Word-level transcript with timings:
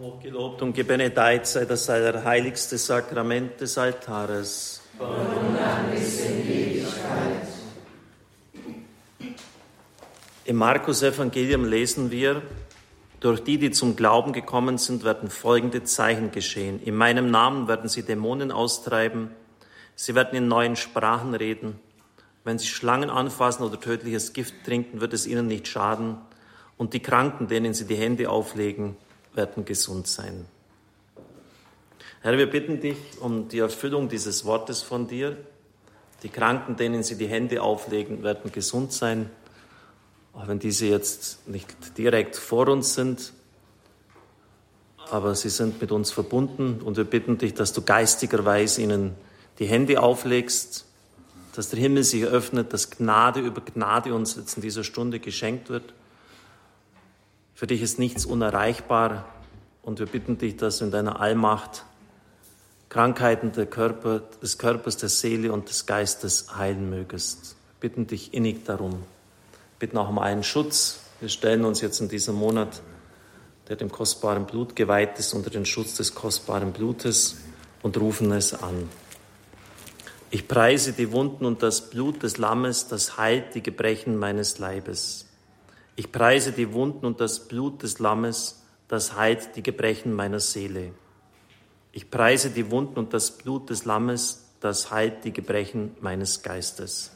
Hochgelobt 0.00 0.60
und 0.60 0.72
gebenedeit 0.72 1.46
sei 1.46 1.66
das 1.66 1.88
heiligste 1.88 2.78
Sakrament 2.78 3.60
des 3.60 3.78
Altares. 3.78 4.82
Von 4.98 5.08
nun 5.08 5.56
an 5.56 5.90
bis 5.92 6.20
in 6.24 6.50
Ewigkeit. 6.50 7.46
Im 10.46 10.56
Markus-Evangelium 10.56 11.64
lesen 11.64 12.10
wir, 12.10 12.42
durch 13.20 13.44
die, 13.44 13.56
die 13.56 13.70
zum 13.70 13.94
Glauben 13.94 14.32
gekommen 14.32 14.78
sind, 14.78 15.04
werden 15.04 15.30
folgende 15.30 15.84
Zeichen 15.84 16.32
geschehen. 16.32 16.82
In 16.82 16.96
meinem 16.96 17.30
Namen 17.30 17.68
werden 17.68 17.88
sie 17.88 18.02
Dämonen 18.02 18.50
austreiben, 18.50 19.30
sie 19.94 20.16
werden 20.16 20.36
in 20.36 20.48
neuen 20.48 20.74
Sprachen 20.74 21.34
reden. 21.34 21.78
Wenn 22.42 22.58
sie 22.58 22.66
Schlangen 22.66 23.10
anfassen 23.10 23.62
oder 23.62 23.78
tödliches 23.78 24.32
Gift 24.32 24.54
trinken, 24.66 25.00
wird 25.00 25.14
es 25.14 25.26
ihnen 25.26 25.46
nicht 25.46 25.68
schaden. 25.68 26.16
Und 26.76 26.94
die 26.94 27.00
Kranken, 27.00 27.46
denen 27.46 27.74
sie 27.74 27.86
die 27.86 27.94
Hände 27.94 28.28
auflegen, 28.28 28.96
werden 29.34 29.64
gesund 29.64 30.06
sein. 30.06 30.46
Herr, 32.22 32.38
wir 32.38 32.48
bitten 32.48 32.80
dich 32.80 32.96
um 33.20 33.48
die 33.48 33.58
Erfüllung 33.58 34.08
dieses 34.08 34.44
Wortes 34.44 34.82
von 34.82 35.08
dir. 35.08 35.36
Die 36.22 36.30
Kranken, 36.30 36.76
denen 36.76 37.02
sie 37.02 37.16
die 37.16 37.26
Hände 37.26 37.60
auflegen, 37.60 38.22
werden 38.22 38.50
gesund 38.50 38.92
sein. 38.92 39.28
Auch 40.32 40.48
wenn 40.48 40.58
diese 40.58 40.86
jetzt 40.86 41.46
nicht 41.48 41.98
direkt 41.98 42.36
vor 42.36 42.68
uns 42.68 42.94
sind, 42.94 43.32
aber 45.10 45.34
sie 45.34 45.50
sind 45.50 45.80
mit 45.80 45.92
uns 45.92 46.10
verbunden 46.10 46.80
und 46.80 46.96
wir 46.96 47.04
bitten 47.04 47.36
dich, 47.36 47.54
dass 47.54 47.72
du 47.72 47.82
geistigerweise 47.82 48.80
ihnen 48.80 49.14
die 49.58 49.66
Hände 49.66 50.02
auflegst, 50.02 50.86
dass 51.54 51.68
der 51.68 51.78
Himmel 51.78 52.02
sich 52.04 52.24
öffnet, 52.24 52.72
dass 52.72 52.90
Gnade 52.90 53.40
über 53.40 53.60
Gnade 53.60 54.14
uns 54.14 54.34
jetzt 54.34 54.56
in 54.56 54.62
dieser 54.62 54.82
Stunde 54.82 55.20
geschenkt 55.20 55.68
wird 55.68 55.92
für 57.54 57.66
dich 57.66 57.82
ist 57.82 57.98
nichts 57.98 58.26
unerreichbar 58.26 59.26
und 59.82 59.98
wir 59.98 60.06
bitten 60.06 60.38
dich, 60.38 60.56
dass 60.56 60.78
du 60.78 60.86
in 60.86 60.90
deiner 60.90 61.20
Allmacht 61.20 61.84
Krankheiten 62.88 63.52
Körper, 63.70 64.20
des 64.40 64.58
Körpers, 64.58 64.96
der 64.96 65.08
Seele 65.08 65.52
und 65.52 65.68
des 65.68 65.86
Geistes 65.86 66.56
heilen 66.56 66.90
mögest. 66.90 67.56
Wir 67.80 67.88
bitten 67.88 68.06
dich 68.06 68.34
innig 68.34 68.64
darum. 68.64 68.92
Wir 68.92 68.98
bitten 69.80 69.98
auch 69.98 70.08
um 70.08 70.18
einen 70.18 70.44
Schutz. 70.44 71.00
Wir 71.20 71.28
stellen 71.28 71.64
uns 71.64 71.80
jetzt 71.80 72.00
in 72.00 72.08
diesem 72.08 72.36
Monat, 72.36 72.82
der 73.68 73.76
dem 73.76 73.90
kostbaren 73.90 74.46
Blut 74.46 74.76
geweiht 74.76 75.18
ist, 75.18 75.34
unter 75.34 75.50
den 75.50 75.66
Schutz 75.66 75.96
des 75.96 76.14
kostbaren 76.14 76.72
Blutes 76.72 77.36
und 77.82 77.96
rufen 77.96 78.30
es 78.32 78.54
an. 78.54 78.88
Ich 80.30 80.48
preise 80.48 80.92
die 80.92 81.12
Wunden 81.12 81.44
und 81.44 81.62
das 81.62 81.90
Blut 81.90 82.22
des 82.22 82.38
Lammes, 82.38 82.88
das 82.88 83.18
heilt 83.18 83.54
die 83.54 83.62
Gebrechen 83.62 84.16
meines 84.16 84.58
Leibes. 84.58 85.26
Ich 85.96 86.10
preise 86.10 86.50
die 86.50 86.72
Wunden 86.72 87.06
und 87.06 87.20
das 87.20 87.46
Blut 87.46 87.84
des 87.84 88.00
Lammes, 88.00 88.62
das 88.88 89.16
heilt 89.16 89.54
die 89.54 89.62
Gebrechen 89.62 90.12
meiner 90.12 90.40
Seele. 90.40 90.92
Ich 91.92 92.10
preise 92.10 92.50
die 92.50 92.72
Wunden 92.72 92.98
und 92.98 93.14
das 93.14 93.38
Blut 93.38 93.70
des 93.70 93.84
Lammes, 93.84 94.50
das 94.58 94.90
heilt 94.90 95.24
die 95.24 95.32
Gebrechen 95.32 95.94
meines 96.00 96.42
Geistes. 96.42 97.12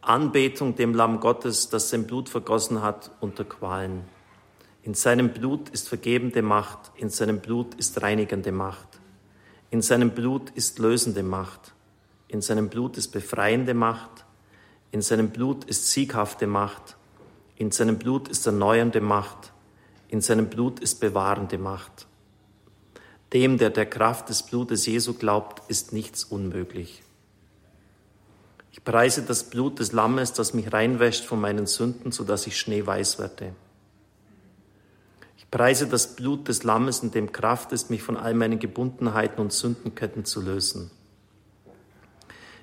Anbetung 0.00 0.74
dem 0.74 0.94
Lamm 0.94 1.20
Gottes, 1.20 1.68
das 1.68 1.90
sein 1.90 2.06
Blut 2.06 2.30
vergossen 2.30 2.80
hat 2.80 3.10
unter 3.20 3.44
Qualen. 3.44 4.04
In 4.82 4.94
seinem 4.94 5.34
Blut 5.34 5.68
ist 5.68 5.88
vergebende 5.88 6.40
Macht, 6.40 6.92
in 6.94 7.10
seinem 7.10 7.40
Blut 7.40 7.74
ist 7.74 8.00
reinigende 8.00 8.52
Macht, 8.52 9.00
in 9.68 9.82
seinem 9.82 10.12
Blut 10.12 10.48
ist 10.50 10.78
lösende 10.78 11.22
Macht, 11.22 11.74
in 12.28 12.40
seinem 12.40 12.70
Blut 12.70 12.96
ist 12.96 13.08
befreiende 13.08 13.74
Macht, 13.74 14.24
in 14.92 15.02
seinem 15.02 15.30
Blut 15.30 15.64
ist 15.64 15.90
sieghafte 15.90 16.46
Macht, 16.46 16.96
in 17.56 17.70
seinem 17.70 17.98
Blut 17.98 18.28
ist 18.28 18.46
erneuernde 18.46 19.00
Macht, 19.00 19.52
in 20.08 20.20
seinem 20.20 20.48
Blut 20.48 20.80
ist 20.80 21.00
bewahrende 21.00 21.58
Macht. 21.58 22.06
Dem, 23.32 23.58
der 23.58 23.70
der 23.70 23.86
Kraft 23.86 24.28
des 24.28 24.42
Blutes 24.44 24.86
Jesu 24.86 25.14
glaubt, 25.14 25.68
ist 25.68 25.92
nichts 25.92 26.24
unmöglich. 26.24 27.02
Ich 28.70 28.84
preise 28.84 29.22
das 29.22 29.44
Blut 29.44 29.78
des 29.78 29.92
Lammes, 29.92 30.34
das 30.34 30.54
mich 30.54 30.72
reinwäscht 30.72 31.24
von 31.24 31.40
meinen 31.40 31.66
Sünden, 31.66 32.12
so 32.12 32.24
dass 32.24 32.46
ich 32.46 32.58
schneeweiß 32.58 33.18
werde. 33.18 33.54
Ich 35.38 35.50
preise 35.50 35.88
das 35.88 36.14
Blut 36.14 36.46
des 36.48 36.62
Lammes, 36.62 37.02
in 37.02 37.10
dem 37.10 37.32
Kraft 37.32 37.72
ist, 37.72 37.88
mich 37.88 38.02
von 38.02 38.16
all 38.16 38.34
meinen 38.34 38.58
Gebundenheiten 38.58 39.40
und 39.40 39.52
Sündenketten 39.52 40.24
zu 40.24 40.42
lösen. 40.42 40.90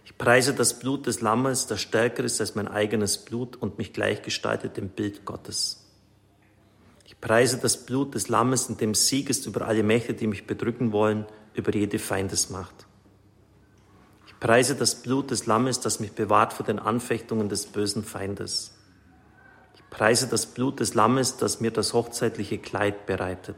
Ich 0.05 0.17
preise 0.17 0.53
das 0.53 0.79
Blut 0.79 1.07
des 1.07 1.21
Lammes, 1.21 1.67
das 1.67 1.81
stärker 1.81 2.23
ist 2.23 2.41
als 2.41 2.55
mein 2.55 2.67
eigenes 2.67 3.17
Blut 3.17 3.55
und 3.55 3.77
mich 3.77 3.93
gleichgestaltet 3.93 4.77
dem 4.77 4.89
Bild 4.89 5.25
Gottes. 5.25 5.79
Ich 7.05 7.19
preise 7.21 7.57
das 7.57 7.85
Blut 7.85 8.15
des 8.15 8.27
Lammes, 8.27 8.67
in 8.67 8.77
dem 8.77 8.95
Sieg 8.95 9.29
ist 9.29 9.45
über 9.45 9.65
alle 9.65 9.83
Mächte, 9.83 10.13
die 10.13 10.27
mich 10.27 10.45
bedrücken 10.45 10.91
wollen, 10.91 11.25
über 11.53 11.73
jede 11.73 11.99
Feindesmacht. 11.99 12.85
Ich 14.27 14.37
preise 14.39 14.75
das 14.75 14.95
Blut 14.95 15.31
des 15.31 15.45
Lammes, 15.45 15.79
das 15.79 16.01
mich 16.01 16.11
bewahrt 16.11 16.51
vor 16.51 16.65
den 16.65 16.79
Anfechtungen 16.79 17.47
des 17.47 17.67
bösen 17.67 18.03
Feindes. 18.03 18.75
Ich 19.75 19.89
preise 19.89 20.27
das 20.27 20.47
Blut 20.47 20.81
des 20.81 20.95
Lammes, 20.95 21.37
das 21.37 21.61
mir 21.61 21.71
das 21.71 21.93
hochzeitliche 21.93 22.57
Kleid 22.57 23.05
bereitet. 23.05 23.55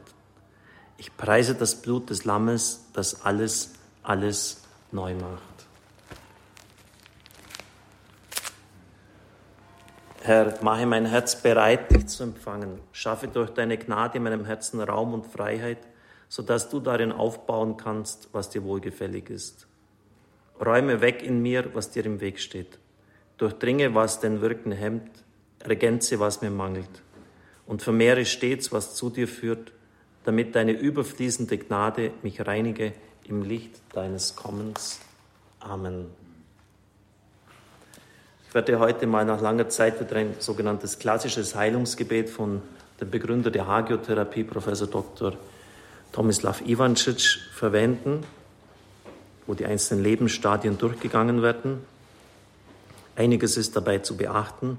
Ich 0.96 1.16
preise 1.16 1.56
das 1.56 1.82
Blut 1.82 2.10
des 2.10 2.24
Lammes, 2.24 2.84
das 2.92 3.22
alles, 3.22 3.72
alles 4.02 4.62
neu 4.92 5.14
macht. 5.14 5.55
Herr, 10.26 10.58
mache 10.60 10.86
mein 10.86 11.06
Herz 11.06 11.40
bereit, 11.40 11.92
dich 11.92 12.08
zu 12.08 12.24
empfangen. 12.24 12.80
Schaffe 12.90 13.28
durch 13.28 13.50
deine 13.50 13.78
Gnade 13.78 14.16
in 14.16 14.24
meinem 14.24 14.44
Herzen 14.44 14.80
Raum 14.80 15.14
und 15.14 15.24
Freiheit, 15.24 15.78
sodass 16.28 16.68
du 16.68 16.80
darin 16.80 17.12
aufbauen 17.12 17.76
kannst, 17.76 18.30
was 18.32 18.50
dir 18.50 18.64
wohlgefällig 18.64 19.30
ist. 19.30 19.68
Räume 20.60 21.00
weg 21.00 21.22
in 21.22 21.42
mir, 21.42 21.72
was 21.74 21.92
dir 21.92 22.04
im 22.04 22.20
Weg 22.20 22.40
steht. 22.40 22.80
Durchdringe, 23.38 23.94
was 23.94 24.18
dein 24.18 24.40
Wirken 24.40 24.72
hemmt, 24.72 25.12
ergänze, 25.60 26.18
was 26.18 26.42
mir 26.42 26.50
mangelt. 26.50 27.02
Und 27.64 27.82
vermehre 27.82 28.24
stets, 28.24 28.72
was 28.72 28.96
zu 28.96 29.10
dir 29.10 29.28
führt, 29.28 29.70
damit 30.24 30.56
deine 30.56 30.72
überfließende 30.72 31.56
Gnade 31.56 32.10
mich 32.24 32.44
reinige 32.44 32.94
im 33.28 33.42
Licht 33.42 33.80
deines 33.92 34.34
Kommens. 34.34 34.98
Amen 35.60 36.25
werde 38.54 38.78
heute 38.78 39.06
mal 39.06 39.24
nach 39.24 39.40
langer 39.40 39.68
Zeit 39.68 40.00
wieder 40.00 40.16
ein 40.16 40.34
sogenanntes 40.38 40.98
klassisches 40.98 41.54
Heilungsgebet 41.54 42.30
von 42.30 42.62
dem 43.00 43.10
Begründer 43.10 43.50
der 43.50 43.66
Hagiotherapie, 43.66 44.44
Professor 44.44 44.86
Dr. 44.86 45.34
Tomislav 46.12 46.62
Ivancic, 46.66 47.38
verwenden, 47.52 48.24
wo 49.46 49.54
die 49.54 49.66
einzelnen 49.66 50.02
Lebensstadien 50.02 50.78
durchgegangen 50.78 51.42
werden. 51.42 51.80
Einiges 53.16 53.56
ist 53.56 53.76
dabei 53.76 53.98
zu 53.98 54.16
beachten. 54.16 54.78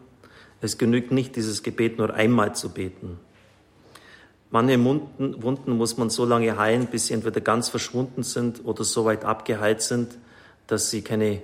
Es 0.61 0.77
genügt 0.77 1.11
nicht, 1.11 1.35
dieses 1.35 1.61
Gebet 1.61 1.97
nur 1.97 2.13
einmal 2.13 2.55
zu 2.55 2.69
beten. 2.69 3.19
Manche 4.49 4.81
Wunden, 4.83 5.43
Wunden 5.43 5.71
muss 5.71 5.97
man 5.97 6.09
so 6.09 6.23
lange 6.23 6.57
heilen, 6.57 6.87
bis 6.87 7.07
sie 7.07 7.13
entweder 7.13 7.41
ganz 7.41 7.69
verschwunden 7.69 8.23
sind 8.23 8.63
oder 8.65 8.83
so 8.83 9.05
weit 9.05 9.25
abgeheilt 9.25 9.81
sind, 9.81 10.17
dass 10.67 10.89
sie 10.89 11.01
keine 11.01 11.41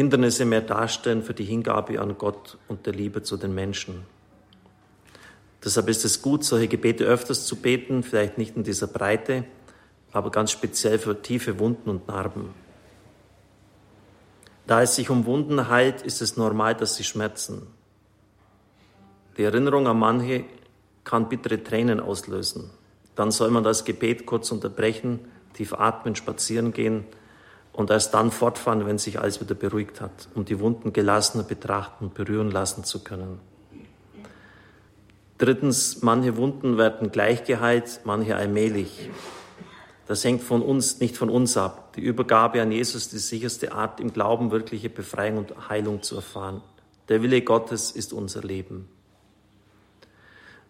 Hindernisse 0.00 0.46
mehr 0.46 0.62
darstellen 0.62 1.22
für 1.22 1.34
die 1.34 1.44
Hingabe 1.44 2.00
an 2.00 2.16
Gott 2.16 2.56
und 2.68 2.86
der 2.86 2.94
Liebe 2.94 3.22
zu 3.22 3.36
den 3.36 3.54
Menschen. 3.54 4.06
Deshalb 5.62 5.90
ist 5.90 6.06
es 6.06 6.22
gut, 6.22 6.42
solche 6.42 6.68
Gebete 6.68 7.04
öfters 7.04 7.44
zu 7.44 7.56
beten, 7.56 8.02
vielleicht 8.02 8.38
nicht 8.38 8.56
in 8.56 8.64
dieser 8.64 8.86
Breite, 8.86 9.44
aber 10.10 10.30
ganz 10.30 10.52
speziell 10.52 10.98
für 10.98 11.20
tiefe 11.20 11.58
Wunden 11.58 11.90
und 11.90 12.08
Narben. 12.08 12.48
Da 14.66 14.80
es 14.80 14.96
sich 14.96 15.10
um 15.10 15.26
Wunden 15.26 15.68
heilt, 15.68 16.00
ist 16.00 16.22
es 16.22 16.38
normal, 16.38 16.74
dass 16.74 16.96
sie 16.96 17.04
schmerzen. 17.04 17.66
Die 19.36 19.42
Erinnerung 19.42 19.86
an 19.86 19.98
manche 19.98 20.44
kann 21.04 21.28
bittere 21.28 21.62
Tränen 21.62 22.00
auslösen. 22.00 22.70
Dann 23.16 23.30
soll 23.32 23.50
man 23.50 23.64
das 23.64 23.84
Gebet 23.84 24.24
kurz 24.24 24.50
unterbrechen, 24.50 25.18
tief 25.52 25.74
atmen, 25.74 26.16
spazieren 26.16 26.72
gehen 26.72 27.04
und 27.72 27.90
erst 27.90 28.14
dann 28.14 28.30
fortfahren, 28.30 28.86
wenn 28.86 28.98
sich 28.98 29.20
alles 29.20 29.40
wieder 29.40 29.54
beruhigt 29.54 30.00
hat, 30.00 30.28
um 30.34 30.44
die 30.44 30.60
Wunden 30.60 30.92
gelassener 30.92 31.44
betrachten 31.44 32.06
und 32.06 32.14
berühren 32.14 32.50
lassen 32.50 32.84
zu 32.84 33.02
können. 33.04 33.38
Drittens, 35.38 36.02
manche 36.02 36.36
Wunden 36.36 36.76
werden 36.76 37.10
gleich 37.10 37.44
geheilt, 37.44 38.00
manche 38.04 38.36
allmählich. 38.36 39.08
Das 40.06 40.24
hängt 40.24 40.42
von 40.42 40.60
uns, 40.60 41.00
nicht 41.00 41.16
von 41.16 41.30
uns 41.30 41.56
ab. 41.56 41.94
Die 41.94 42.00
Übergabe 42.00 42.60
an 42.60 42.72
Jesus 42.72 43.04
ist 43.04 43.12
die 43.12 43.18
sicherste 43.18 43.72
Art, 43.72 44.00
im 44.00 44.12
Glauben 44.12 44.50
wirkliche 44.50 44.90
Befreiung 44.90 45.38
und 45.38 45.68
Heilung 45.68 46.02
zu 46.02 46.16
erfahren. 46.16 46.62
Der 47.08 47.22
Wille 47.22 47.40
Gottes 47.42 47.90
ist 47.90 48.12
unser 48.12 48.42
Leben. 48.42 48.88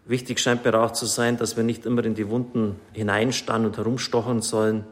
Wichtig 0.05 0.41
scheint 0.41 0.65
mir 0.65 0.75
auch 0.79 0.93
zu 0.93 1.07
sein, 1.07 1.37
dass 1.37 1.57
wir 1.57 1.65
nicht 1.65 1.87
immer 1.87 2.05
in 2.05 2.15
die 2.15 2.29
Wunden 2.29 2.77
hineinstarren 2.93 3.67
und 3.67 3.77
herumstochern 3.77 4.43
sollen, 4.43 4.85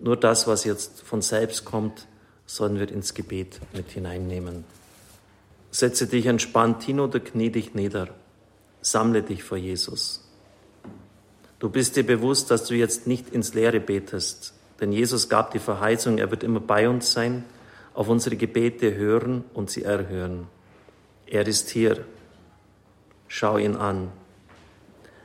nur 0.00 0.16
das, 0.16 0.46
was 0.46 0.64
jetzt 0.64 1.02
von 1.02 1.22
selbst 1.22 1.64
kommt, 1.64 2.06
sollen 2.46 2.78
wir 2.78 2.90
ins 2.90 3.14
Gebet 3.14 3.60
mit 3.74 3.90
hineinnehmen. 3.90 4.64
Setze 5.70 6.06
dich 6.06 6.26
entspannt 6.26 6.82
hin 6.84 7.00
oder 7.00 7.20
knie 7.20 7.50
dich 7.50 7.74
nieder. 7.74 8.08
Sammle 8.80 9.22
dich 9.22 9.42
vor 9.42 9.58
Jesus. 9.58 10.22
Du 11.58 11.68
bist 11.68 11.96
dir 11.96 12.06
bewusst, 12.06 12.50
dass 12.50 12.64
du 12.64 12.74
jetzt 12.74 13.06
nicht 13.06 13.30
ins 13.30 13.54
Leere 13.54 13.80
betest, 13.80 14.54
denn 14.80 14.92
Jesus 14.92 15.28
gab 15.28 15.52
die 15.52 15.58
Verheißung, 15.58 16.18
er 16.18 16.30
wird 16.30 16.44
immer 16.44 16.60
bei 16.60 16.88
uns 16.88 17.12
sein, 17.12 17.44
auf 17.94 18.08
unsere 18.08 18.36
Gebete 18.36 18.94
hören 18.94 19.44
und 19.54 19.70
sie 19.70 19.82
erhören. 19.82 20.48
Er 21.26 21.46
ist 21.46 21.70
hier. 21.70 22.04
Schau 23.26 23.56
ihn 23.58 23.74
an. 23.74 24.12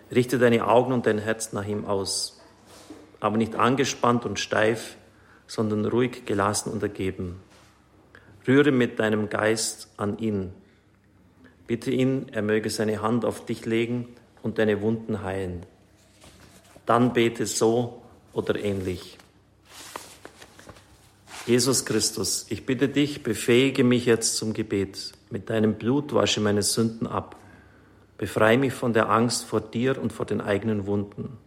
Richte 0.09 0.39
deine 0.39 0.65
Augen 0.65 0.93
und 0.93 1.05
dein 1.05 1.19
Herz 1.19 1.53
nach 1.53 1.65
ihm 1.65 1.85
aus, 1.85 2.40
aber 3.21 3.37
nicht 3.37 3.55
angespannt 3.55 4.25
und 4.25 4.39
steif, 4.39 4.97
sondern 5.47 5.85
ruhig, 5.85 6.25
gelassen 6.25 6.71
und 6.71 6.83
ergeben. 6.83 7.39
Rühre 8.47 8.71
mit 8.71 8.99
deinem 8.99 9.29
Geist 9.29 9.89
an 9.95 10.17
ihn. 10.17 10.51
Bitte 11.67 11.91
ihn, 11.91 12.27
er 12.31 12.41
möge 12.41 12.69
seine 12.69 13.01
Hand 13.01 13.23
auf 13.23 13.45
dich 13.45 13.65
legen 13.65 14.09
und 14.41 14.57
deine 14.57 14.81
Wunden 14.81 15.23
heilen. 15.23 15.65
Dann 16.85 17.13
bete 17.13 17.45
so 17.45 18.01
oder 18.33 18.59
ähnlich. 18.59 19.17
Jesus 21.45 21.85
Christus, 21.85 22.45
ich 22.49 22.65
bitte 22.65 22.89
dich, 22.89 23.23
befähige 23.23 23.83
mich 23.83 24.05
jetzt 24.05 24.37
zum 24.37 24.53
Gebet. 24.53 25.13
Mit 25.29 25.49
deinem 25.49 25.75
Blut 25.75 26.13
wasche 26.13 26.41
meine 26.41 26.63
Sünden 26.63 27.07
ab. 27.07 27.35
Befreie 28.17 28.57
mich 28.57 28.73
von 28.73 28.93
der 28.93 29.09
Angst 29.09 29.45
vor 29.45 29.61
dir 29.61 30.01
und 30.01 30.11
vor 30.11 30.25
den 30.25 30.41
eigenen 30.41 30.85
Wunden. 30.85 31.37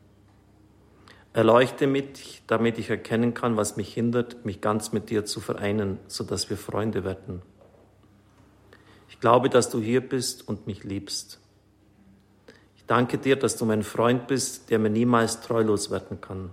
Erleuchte 1.34 1.88
mich, 1.88 2.42
damit 2.46 2.78
ich 2.78 2.90
erkennen 2.90 3.34
kann, 3.34 3.56
was 3.56 3.76
mich 3.76 3.92
hindert, 3.92 4.44
mich 4.46 4.60
ganz 4.60 4.92
mit 4.92 5.10
dir 5.10 5.24
zu 5.24 5.40
vereinen, 5.40 5.98
sodass 6.06 6.48
wir 6.48 6.56
Freunde 6.56 7.02
werden. 7.02 7.42
Ich 9.08 9.18
glaube, 9.18 9.50
dass 9.50 9.68
du 9.68 9.80
hier 9.80 10.00
bist 10.00 10.46
und 10.46 10.68
mich 10.68 10.84
liebst. 10.84 11.40
Ich 12.76 12.86
danke 12.86 13.18
dir, 13.18 13.34
dass 13.34 13.56
du 13.56 13.64
mein 13.64 13.82
Freund 13.82 14.28
bist, 14.28 14.70
der 14.70 14.78
mir 14.78 14.90
niemals 14.90 15.40
treulos 15.40 15.90
werden 15.90 16.20
kann. 16.20 16.50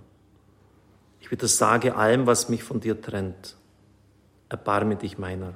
Ich 1.19 1.30
widersage 1.30 1.95
allem, 1.95 2.25
was 2.25 2.50
mich 2.50 2.63
von 2.63 2.80
dir 2.80 3.00
trennt. 3.00 3.56
Erbarme 4.50 4.95
dich 4.95 5.19
meiner. 5.19 5.54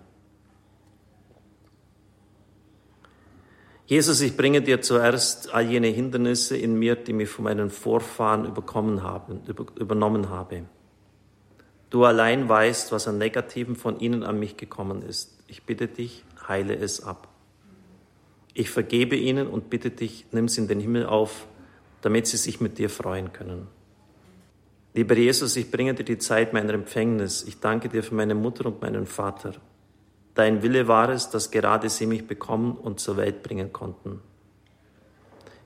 Jesus, 3.88 4.22
ich 4.22 4.36
bringe 4.36 4.62
dir 4.62 4.82
zuerst 4.82 5.54
all 5.54 5.70
jene 5.70 5.88
Hindernisse 5.88 6.58
in 6.58 6.78
mir, 6.80 6.96
die 6.96 7.14
mich 7.14 7.30
von 7.30 7.46
meinen 7.46 7.70
Vorfahren 7.70 8.46
überkommen 8.46 9.04
haben, 9.04 9.42
über, 9.48 9.66
übernommen 9.80 10.30
habe. 10.30 10.64
Du 11.92 12.04
allein 12.04 12.50
weißt, 12.50 12.92
was 12.92 13.08
an 13.08 13.20
Negativen 13.20 13.76
von 13.76 14.00
ihnen 14.00 14.24
an 14.24 14.40
mich 14.40 14.58
gekommen 14.58 15.04
ist. 15.04 15.38
Ich 15.48 15.64
bitte 15.64 15.88
dich, 15.88 16.24
heile 16.48 16.76
es 16.76 17.04
ab. 17.04 17.28
Ich 18.56 18.72
vergebe 18.72 19.16
ihnen 19.16 19.48
und 19.48 19.70
bitte 19.70 19.92
dich, 19.92 20.26
nimm 20.32 20.48
sie 20.48 20.62
in 20.62 20.68
den 20.68 20.80
Himmel 20.80 21.06
auf, 21.06 21.46
damit 22.02 22.26
sie 22.26 22.38
sich 22.38 22.60
mit 22.60 22.80
dir 22.80 22.90
freuen 22.90 23.34
können. 23.34 23.68
Lieber 24.96 25.16
Jesus, 25.16 25.56
ich 25.58 25.70
bringe 25.70 25.94
dir 25.94 26.06
die 26.06 26.18
Zeit 26.18 26.54
meiner 26.54 26.74
Empfängnis. 26.74 27.44
Ich 27.44 27.60
danke 27.60 27.90
dir 27.90 28.02
für 28.02 28.16
meine 28.16 28.34
Mutter 28.34 28.66
und 28.66 28.82
meinen 28.82 29.06
Vater. 29.06 29.54
Dein 30.36 30.62
Wille 30.62 30.88
war 30.90 31.10
es, 31.10 31.30
dass 31.30 31.50
gerade 31.50 31.90
sie 31.90 32.06
mich 32.06 32.28
bekommen 32.28 32.74
und 32.74 33.00
zur 33.00 33.18
Welt 33.18 33.42
bringen 33.42 33.72
konnten. 33.72 34.20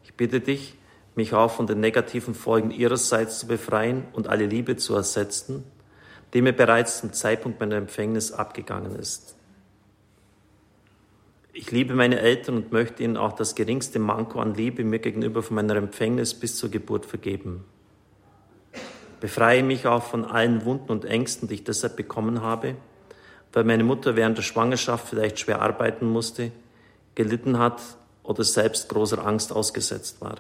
Ich 0.04 0.14
bitte 0.14 0.40
dich, 0.40 0.78
mich 1.16 1.34
auch 1.34 1.52
von 1.52 1.66
den 1.68 1.80
negativen 1.80 2.36
Folgen 2.36 2.72
ihrerseits 2.72 3.40
zu 3.40 3.48
befreien 3.48 4.06
und 4.14 4.28
alle 4.28 4.46
Liebe 4.46 4.78
zu 4.78 4.96
ersetzen, 4.96 5.64
die 6.34 6.44
mir 6.44 6.54
bereits 6.54 7.00
zum 7.00 7.14
Zeitpunkt 7.14 7.60
meiner 7.60 7.78
Empfängnis 7.78 8.32
abgegangen 8.32 8.96
ist. 8.96 9.36
Ich 11.52 11.72
liebe 11.72 11.96
meine 11.96 12.20
Eltern 12.20 12.58
und 12.58 12.72
möchte 12.72 13.04
ihnen 13.04 13.18
auch 13.18 13.34
das 13.34 13.56
geringste 13.56 13.98
Manko 13.98 14.40
an 14.40 14.54
Liebe 14.54 14.84
mir 14.84 15.00
gegenüber 15.00 15.42
von 15.42 15.56
meiner 15.56 15.76
Empfängnis 15.76 16.36
bis 16.36 16.56
zur 16.56 16.70
Geburt 16.70 17.08
vergeben. 17.08 17.66
Befreie 19.20 19.64
mich 19.64 19.88
auch 19.88 20.04
von 20.04 20.24
allen 20.24 20.64
Wunden 20.64 20.92
und 20.92 21.06
Ängsten, 21.06 21.50
die 21.50 21.56
ich 21.56 21.64
deshalb 21.64 21.98
bekommen 21.98 22.42
habe, 22.42 22.76
weil 23.54 23.64
meine 23.64 23.84
Mutter 23.84 24.16
während 24.16 24.38
der 24.38 24.44
Schwangerschaft 24.44 25.08
vielleicht 25.08 25.40
schwer 25.40 25.62
arbeiten 25.62 26.08
musste, 26.08 26.52
gelitten 27.16 27.58
hat 27.60 27.82
oder 28.24 28.44
selbst 28.44 28.90
großer 28.90 29.26
Angst 29.26 29.52
ausgesetzt 29.52 30.22
war. 30.22 30.38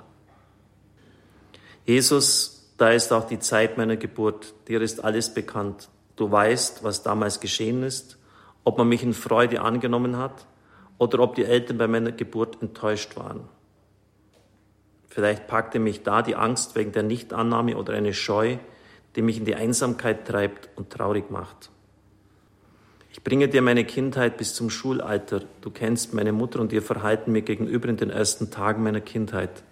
Jesus, 1.85 2.71
da 2.77 2.91
ist 2.91 3.11
auch 3.11 3.25
die 3.25 3.39
Zeit 3.39 3.77
meiner 3.77 3.97
Geburt. 3.97 4.53
Dir 4.67 4.81
ist 4.81 5.03
alles 5.03 5.33
bekannt. 5.33 5.89
Du 6.15 6.31
weißt, 6.31 6.83
was 6.83 7.01
damals 7.01 7.39
geschehen 7.39 7.83
ist, 7.83 8.17
ob 8.63 8.77
man 8.77 8.87
mich 8.87 9.03
in 9.03 9.13
Freude 9.13 9.61
angenommen 9.61 10.17
hat 10.17 10.45
oder 10.97 11.19
ob 11.19 11.35
die 11.35 11.45
Eltern 11.45 11.77
bei 11.77 11.87
meiner 11.87 12.11
Geburt 12.11 12.61
enttäuscht 12.61 13.15
waren. 13.15 13.41
Vielleicht 15.07 15.47
packte 15.47 15.79
mich 15.79 16.03
da 16.03 16.21
die 16.21 16.35
Angst 16.35 16.75
wegen 16.75 16.91
der 16.91 17.03
Nichtannahme 17.03 17.75
oder 17.75 17.93
eine 17.93 18.13
Scheu, 18.13 18.57
die 19.15 19.23
mich 19.23 19.37
in 19.37 19.45
die 19.45 19.55
Einsamkeit 19.55 20.27
treibt 20.27 20.69
und 20.75 20.91
traurig 20.91 21.31
macht. 21.31 21.71
Ich 23.11 23.23
bringe 23.23 23.47
dir 23.47 23.61
meine 23.61 23.85
Kindheit 23.85 24.37
bis 24.37 24.53
zum 24.53 24.69
Schulalter. 24.69 25.43
Du 25.61 25.71
kennst 25.71 26.13
meine 26.13 26.31
Mutter 26.31 26.59
und 26.59 26.71
ihr 26.71 26.83
Verhalten 26.83 27.31
mir 27.31 27.41
gegenüber 27.41 27.89
in 27.89 27.97
den 27.97 28.11
ersten 28.11 28.51
Tagen 28.51 28.83
meiner 28.83 29.01
Kindheit. 29.01 29.63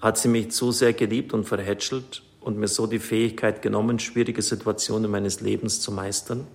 Hat 0.00 0.18
sie 0.18 0.28
mich 0.28 0.50
zu 0.50 0.72
sehr 0.72 0.92
geliebt 0.92 1.32
und 1.32 1.44
verhätschelt 1.44 2.22
und 2.40 2.58
mir 2.58 2.68
so 2.68 2.86
die 2.86 2.98
Fähigkeit 2.98 3.62
genommen, 3.62 3.98
schwierige 3.98 4.42
Situationen 4.42 5.10
meines 5.10 5.40
Lebens 5.40 5.80
zu 5.80 5.90
meistern? 5.90 6.46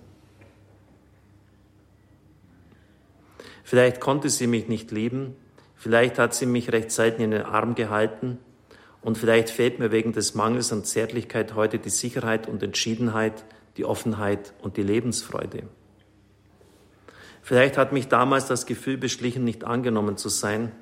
Vielleicht 3.64 4.00
konnte 4.00 4.30
sie 4.30 4.46
mich 4.46 4.68
nicht 4.68 4.92
lieben, 4.92 5.34
vielleicht 5.74 6.18
hat 6.18 6.34
sie 6.34 6.46
mich 6.46 6.72
recht 6.72 6.90
selten 6.90 7.20
in 7.20 7.32
den 7.32 7.42
Arm 7.42 7.74
gehalten 7.74 8.38
und 9.02 9.18
vielleicht 9.18 9.50
fehlt 9.50 9.78
mir 9.78 9.90
wegen 9.92 10.12
des 10.12 10.34
Mangels 10.34 10.72
an 10.72 10.84
Zärtlichkeit 10.84 11.54
heute 11.54 11.78
die 11.78 11.90
Sicherheit 11.90 12.48
und 12.48 12.62
Entschiedenheit, 12.62 13.44
die 13.78 13.84
Offenheit 13.84 14.52
und 14.60 14.76
die 14.76 14.82
Lebensfreude. 14.82 15.62
Vielleicht 17.42 17.78
hat 17.78 17.92
mich 17.92 18.08
damals 18.08 18.46
das 18.46 18.66
Gefühl 18.66 18.98
beschlichen, 18.98 19.44
nicht 19.44 19.64
angenommen 19.64 20.18
zu 20.18 20.28
sein 20.28 20.72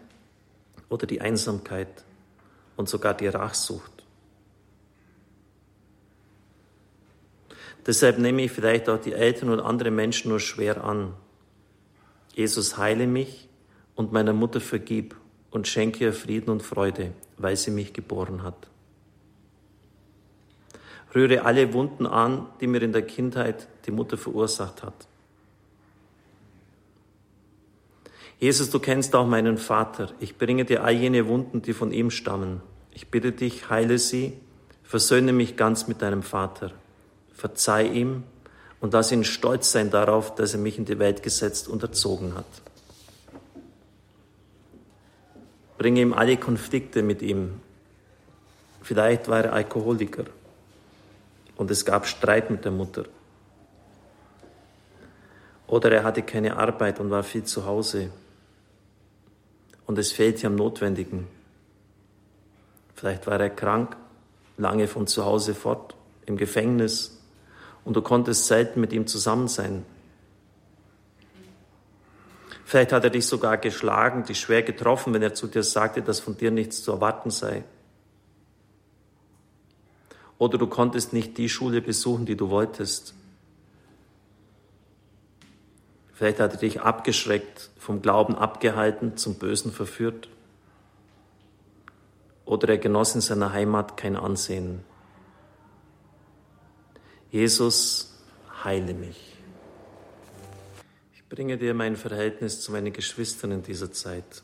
oder 0.89 1.07
die 1.07 1.21
Einsamkeit 1.21 2.05
und 2.77 2.89
sogar 2.89 3.15
die 3.15 3.29
Rachsucht. 3.29 3.93
Deshalb 7.87 8.19
nehme 8.19 8.43
ich 8.43 8.51
vielleicht 8.51 8.89
auch 8.89 9.01
die 9.01 9.13
Eltern 9.13 9.51
und 9.51 9.61
andere 9.61 9.93
Menschen 9.93 10.31
nur 10.31 10.41
schwer 10.41 10.83
an. 10.83 11.15
Jesus 12.35 12.77
heile 12.79 13.07
mich 13.07 13.49
und 13.95 14.13
meiner 14.13 14.33
Mutter 14.33 14.61
vergib 14.61 15.15
und 15.51 15.69
schenke 15.69 16.05
ihr 16.05 16.13
Frieden 16.13 16.51
und 16.51 16.63
Freude, 16.63 17.13
weil 17.37 17.57
sie 17.57 17.71
mich 17.71 17.93
geboren 17.93 18.43
hat. 18.43 18.69
Rühre 21.17 21.47
alle 21.47 21.73
Wunden 21.73 22.07
an, 22.07 22.47
die 22.61 22.67
mir 22.67 22.83
in 22.83 22.93
der 22.93 23.01
Kindheit 23.01 23.69
die 23.87 23.91
Mutter 23.91 24.19
verursacht 24.19 24.83
hat. 24.83 25.09
Jesus, 28.39 28.69
du 28.69 28.79
kennst 28.79 29.15
auch 29.15 29.27
meinen 29.27 29.57
Vater. 29.57 30.11
Ich 30.21 30.37
bringe 30.37 30.67
dir 30.67 30.85
all 30.85 30.93
jene 30.93 31.27
Wunden, 31.27 31.63
die 31.63 31.73
von 31.73 31.91
ihm 31.91 32.11
stammen. 32.11 32.61
Ich 32.93 33.09
bitte 33.09 33.33
dich, 33.33 33.71
heile 33.71 33.99
sie, 33.99 34.35
versöhne 34.83 35.33
mich 35.33 35.57
ganz 35.57 35.89
mit 35.89 36.03
deinem 36.03 36.23
Vater. 36.23 36.73
Verzeih 37.33 37.89
ihm 37.89 38.25
und 38.83 38.93
lass 38.93 39.11
ihn 39.11 39.25
stolz 39.25 39.73
sein 39.73 39.91
darauf, 39.91 40.35
dass 40.35 40.53
er 40.53 40.61
mich 40.61 40.77
in 40.77 40.85
die 40.85 40.99
Welt 40.99 41.23
gesetzt 41.23 41.67
und 41.67 41.83
erzogen 41.83 42.35
hat. 42.35 42.45
Bringe 45.79 46.03
ihm 46.03 46.13
alle 46.13 46.37
Konflikte 46.37 47.03
mit 47.03 47.23
ihm. 47.23 47.53
Vielleicht 48.83 49.29
war 49.29 49.47
er 49.47 49.55
Alkoholiker 49.55 50.27
und 51.57 51.71
es 51.71 51.85
gab 51.85 52.07
Streit 52.07 52.51
mit 52.51 52.65
der 52.65 52.73
Mutter. 52.73 53.05
Oder 55.67 55.91
er 55.91 56.05
hatte 56.05 56.23
keine 56.23 56.57
Arbeit 56.57 57.01
und 57.01 57.11
war 57.11 57.23
viel 57.23 57.45
zu 57.45 57.67
Hause 57.67 58.11
und 59.87 59.99
es 59.99 60.13
fehlt 60.13 60.43
ihm 60.43 60.49
am 60.49 60.57
Notwendigen. 60.57 61.27
Vielleicht 62.95 63.27
war 63.27 63.41
er 63.41 63.51
krank, 63.51 63.97
lange 64.57 64.89
von 64.89 65.07
zu 65.07 65.25
Hause 65.25 65.55
fort, 65.55 65.95
im 66.27 66.37
Gefängnis 66.37 67.21
und 67.85 67.95
du 67.95 68.03
konntest 68.03 68.47
selten 68.47 68.81
mit 68.81 68.93
ihm 68.93 69.07
zusammen 69.07 69.49
sein. 69.49 69.85
Vielleicht 72.65 72.93
hat 72.93 73.05
er 73.05 73.11
dich 73.11 73.27
sogar 73.27 73.59
geschlagen, 73.59 74.25
dich 74.25 74.41
schwer 74.41 74.63
getroffen, 74.63 75.15
wenn 75.15 75.23
er 75.23 75.35
zu 75.35 75.47
dir 75.47 75.63
sagte, 75.63 76.03
dass 76.03 76.19
von 76.19 76.37
dir 76.37 76.51
nichts 76.51 76.83
zu 76.83 76.91
erwarten 76.91 77.31
sei. 77.31 77.63
Oder 80.39 80.59
du 80.59 80.67
konntest 80.67 81.13
nicht 81.13 81.39
die 81.39 81.49
Schule 81.49 81.81
besuchen, 81.81 82.27
die 82.27 82.37
du 82.37 82.51
wolltest. 82.51 83.15
Vielleicht 86.13 86.41
hat 86.41 86.53
er 86.53 86.59
dich 86.59 86.81
abgeschreckt, 86.81 87.71
vom 87.79 88.03
Glauben 88.03 88.35
abgehalten, 88.35 89.17
zum 89.17 89.35
Bösen 89.35 89.73
verführt. 89.73 90.29
Oder 92.45 92.71
er 92.71 92.79
genoss 92.79 93.15
in 93.15 93.21
seiner 93.21 93.53
Heimat 93.53 93.97
kein 93.97 94.17
Ansehen. 94.17 94.85
Jesus, 97.31 98.15
heile 98.65 98.95
mich 98.95 99.37
bringe 101.29 101.59
dir 101.59 101.75
mein 101.75 101.97
Verhältnis 101.97 102.61
zu 102.61 102.73
meinen 102.73 102.93
Geschwistern 102.93 103.51
in 103.53 103.63
dieser 103.63 103.93
Zeit. 103.93 104.43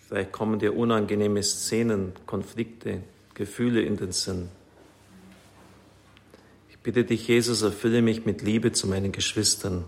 Vielleicht 0.00 0.32
kommen 0.32 0.58
dir 0.58 0.76
unangenehme 0.76 1.42
Szenen, 1.42 2.12
Konflikte, 2.26 3.02
Gefühle 3.42 3.82
in 3.82 3.96
den 3.96 4.12
Sinn. 4.12 4.48
Ich 6.70 6.78
bitte 6.78 7.02
dich, 7.02 7.26
Jesus, 7.26 7.62
erfülle 7.62 8.00
mich 8.00 8.24
mit 8.24 8.40
Liebe 8.40 8.70
zu 8.70 8.86
meinen 8.86 9.10
Geschwistern. 9.10 9.82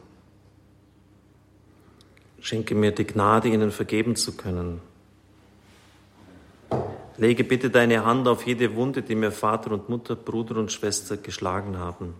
Schenke 2.40 2.74
mir 2.74 2.90
die 2.90 3.06
Gnade, 3.06 3.48
ihnen 3.48 3.70
vergeben 3.70 4.16
zu 4.16 4.36
können. 4.36 4.80
Lege 7.16 7.44
bitte 7.44 7.70
deine 7.70 8.04
Hand 8.04 8.26
auf 8.26 8.44
jede 8.44 8.74
Wunde, 8.74 9.02
die 9.02 9.14
mir 9.14 9.30
Vater 9.30 9.70
und 9.70 9.88
Mutter, 9.88 10.16
Bruder 10.16 10.56
und 10.56 10.72
Schwester 10.72 11.16
geschlagen 11.16 11.78
haben. 11.78 12.14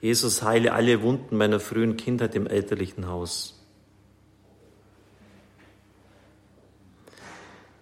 Jesus, 0.00 0.42
heile 0.42 0.72
alle 0.72 1.02
Wunden 1.02 1.36
meiner 1.36 1.60
frühen 1.60 1.98
Kindheit 1.98 2.34
im 2.34 2.46
elterlichen 2.46 3.06
Haus. 3.06 3.67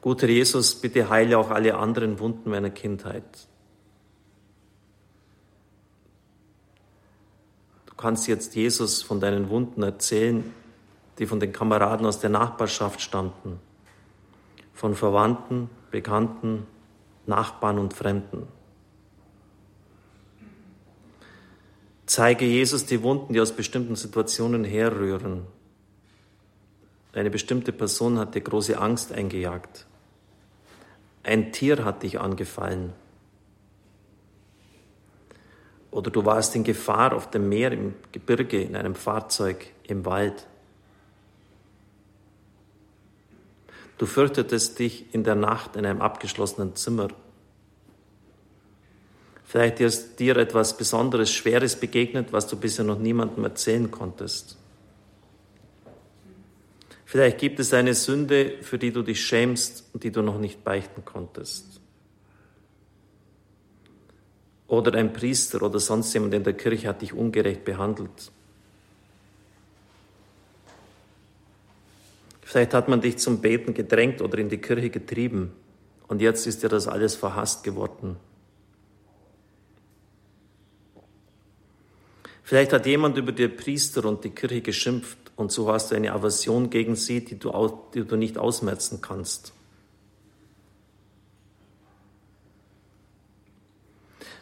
Guter 0.00 0.28
Jesus, 0.28 0.74
bitte 0.74 1.08
heile 1.08 1.38
auch 1.38 1.50
alle 1.50 1.76
anderen 1.76 2.18
Wunden 2.18 2.50
meiner 2.50 2.70
Kindheit. 2.70 3.24
Du 7.86 7.94
kannst 7.96 8.28
jetzt 8.28 8.54
Jesus 8.54 9.02
von 9.02 9.20
deinen 9.20 9.48
Wunden 9.48 9.82
erzählen, 9.82 10.52
die 11.18 11.26
von 11.26 11.40
den 11.40 11.52
Kameraden 11.52 12.06
aus 12.06 12.20
der 12.20 12.30
Nachbarschaft 12.30 13.00
stammten, 13.00 13.58
von 14.74 14.94
Verwandten, 14.94 15.70
Bekannten, 15.90 16.66
Nachbarn 17.26 17.78
und 17.78 17.94
Fremden. 17.94 18.46
Zeige 22.06 22.44
Jesus 22.44 22.86
die 22.86 23.02
Wunden, 23.02 23.32
die 23.32 23.40
aus 23.40 23.52
bestimmten 23.52 23.96
Situationen 23.96 24.62
herrühren. 24.62 25.46
Eine 27.16 27.30
bestimmte 27.30 27.72
Person 27.72 28.18
hat 28.18 28.34
dir 28.34 28.42
große 28.42 28.76
Angst 28.76 29.10
eingejagt. 29.10 29.86
Ein 31.22 31.50
Tier 31.50 31.82
hat 31.82 32.02
dich 32.02 32.20
angefallen. 32.20 32.92
Oder 35.90 36.10
du 36.10 36.26
warst 36.26 36.54
in 36.56 36.62
Gefahr 36.62 37.14
auf 37.14 37.30
dem 37.30 37.48
Meer, 37.48 37.72
im 37.72 37.94
Gebirge, 38.12 38.60
in 38.60 38.76
einem 38.76 38.94
Fahrzeug, 38.94 39.66
im 39.84 40.04
Wald. 40.04 40.46
Du 43.96 44.04
fürchtetest 44.04 44.78
dich 44.78 45.14
in 45.14 45.24
der 45.24 45.36
Nacht 45.36 45.74
in 45.76 45.86
einem 45.86 46.02
abgeschlossenen 46.02 46.76
Zimmer. 46.76 47.08
Vielleicht 49.42 49.80
ist 49.80 50.20
dir 50.20 50.36
etwas 50.36 50.76
Besonderes, 50.76 51.32
Schweres 51.32 51.76
begegnet, 51.80 52.34
was 52.34 52.46
du 52.46 52.58
bisher 52.58 52.84
noch 52.84 52.98
niemandem 52.98 53.42
erzählen 53.44 53.90
konntest. 53.90 54.58
Vielleicht 57.06 57.38
gibt 57.38 57.60
es 57.60 57.72
eine 57.72 57.94
Sünde, 57.94 58.58
für 58.62 58.78
die 58.78 58.90
du 58.90 59.02
dich 59.02 59.24
schämst 59.24 59.84
und 59.92 60.02
die 60.02 60.10
du 60.10 60.22
noch 60.22 60.38
nicht 60.38 60.64
beichten 60.64 61.04
konntest. 61.04 61.80
Oder 64.66 64.98
ein 64.98 65.12
Priester 65.12 65.62
oder 65.62 65.78
sonst 65.78 66.12
jemand 66.12 66.34
in 66.34 66.42
der 66.42 66.54
Kirche 66.54 66.88
hat 66.88 67.02
dich 67.02 67.12
ungerecht 67.12 67.64
behandelt. 67.64 68.32
Vielleicht 72.42 72.74
hat 72.74 72.88
man 72.88 73.00
dich 73.00 73.18
zum 73.18 73.40
Beten 73.40 73.72
gedrängt 73.72 74.20
oder 74.20 74.38
in 74.38 74.48
die 74.48 74.58
Kirche 74.58 74.90
getrieben 74.90 75.52
und 76.08 76.20
jetzt 76.20 76.44
ist 76.48 76.64
dir 76.64 76.68
das 76.68 76.88
alles 76.88 77.14
verhasst 77.14 77.62
geworden. 77.62 78.16
Vielleicht 82.42 82.72
hat 82.72 82.84
jemand 82.86 83.16
über 83.16 83.30
die 83.30 83.46
Priester 83.46 84.04
und 84.04 84.24
die 84.24 84.30
Kirche 84.30 84.60
geschimpft 84.60 85.25
und 85.36 85.52
so 85.52 85.70
hast 85.70 85.90
du 85.90 85.94
eine 85.94 86.12
Aversion 86.12 86.70
gegen 86.70 86.96
sie, 86.96 87.24
die 87.24 87.38
du, 87.38 87.78
die 87.94 88.04
du 88.04 88.16
nicht 88.16 88.38
ausmerzen 88.38 89.00
kannst. 89.02 89.52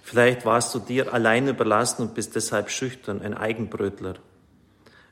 Vielleicht 0.02 0.44
warst 0.44 0.72
du 0.74 0.78
dir 0.78 1.12
allein 1.12 1.48
überlassen 1.48 2.02
und 2.02 2.14
bist 2.14 2.36
deshalb 2.36 2.70
schüchtern, 2.70 3.20
ein 3.20 3.34
Eigenbrötler. 3.34 4.14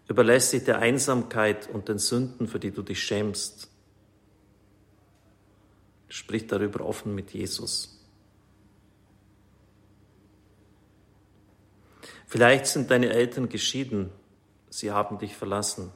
Überlässt 0.07 0.53
dich 0.53 0.65
der 0.65 0.79
Einsamkeit 0.79 1.69
und 1.69 1.89
den 1.89 1.99
Sünden, 1.99 2.47
für 2.47 2.61
die 2.61 2.71
du 2.71 2.83
dich 2.83 3.03
schämst. 3.03 3.69
Sprich 6.09 6.47
darüber 6.47 6.85
offen 6.85 7.15
mit 7.15 7.33
Jesus. 7.33 7.99
Vielleicht 12.29 12.67
sind 12.67 12.91
deine 12.91 13.11
Eltern 13.11 13.49
geschieden, 13.49 14.11
sie 14.73 14.91
haben 14.91 15.19
dich 15.19 15.37
verlassen, 15.37 15.93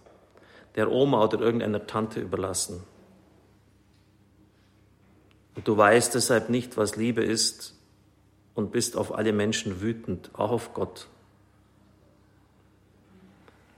der 0.75 0.90
Oma 0.90 1.25
oder 1.25 1.40
irgendeiner 1.40 1.87
Tante 1.87 2.21
überlassen. 2.21 2.83
Und 5.54 5.66
du 5.66 5.76
weißt 5.76 6.14
deshalb 6.14 6.50
nicht, 6.50 6.76
was 6.76 6.97
Liebe 6.97 7.25
ist 7.25 7.75
und 8.54 8.73
bist 8.73 8.97
auf 8.97 9.14
alle 9.14 9.33
Menschen 9.33 9.80
wütend, 9.80 10.30
auch 10.35 10.50
auf 10.50 10.75
Gott. 10.75 11.09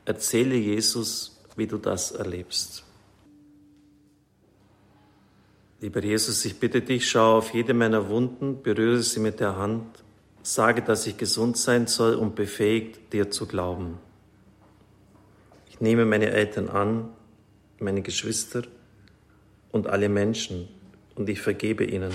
Erzähle 0.05 0.57
Jesus, 0.57 1.41
wie 1.55 1.69
du 1.69 1.79
das 1.79 2.11
erlebst. 2.11 2.85
Lieber 5.81 6.03
Jesus, 6.03 6.45
ich 6.45 6.59
bitte 6.59 6.83
dich, 6.83 7.09
schau 7.09 7.39
auf 7.39 7.55
jede 7.55 7.73
meiner 7.73 8.09
Wunden, 8.09 8.63
berühre 8.63 9.01
sie 9.03 9.21
mit 9.21 9.39
der 9.39 9.57
Hand 9.57 9.87
Sage, 10.43 10.81
dass 10.81 11.07
ich 11.07 11.19
gesund 11.19 11.59
sein 11.59 11.87
soll 11.89 12.15
und 12.15 12.35
befähigt, 12.35 13.13
dir 13.13 13.31
zu 13.31 13.47
glauben. 13.47 13.99
Ich 15.79 15.83
nehme 15.83 16.05
meine 16.05 16.31
Eltern 16.31 16.69
an, 16.69 17.11
meine 17.79 18.03
Geschwister 18.03 18.65
und 19.71 19.87
alle 19.87 20.09
Menschen 20.09 20.67
und 21.15 21.29
ich 21.29 21.41
vergebe 21.41 21.85
ihnen. 21.85 22.11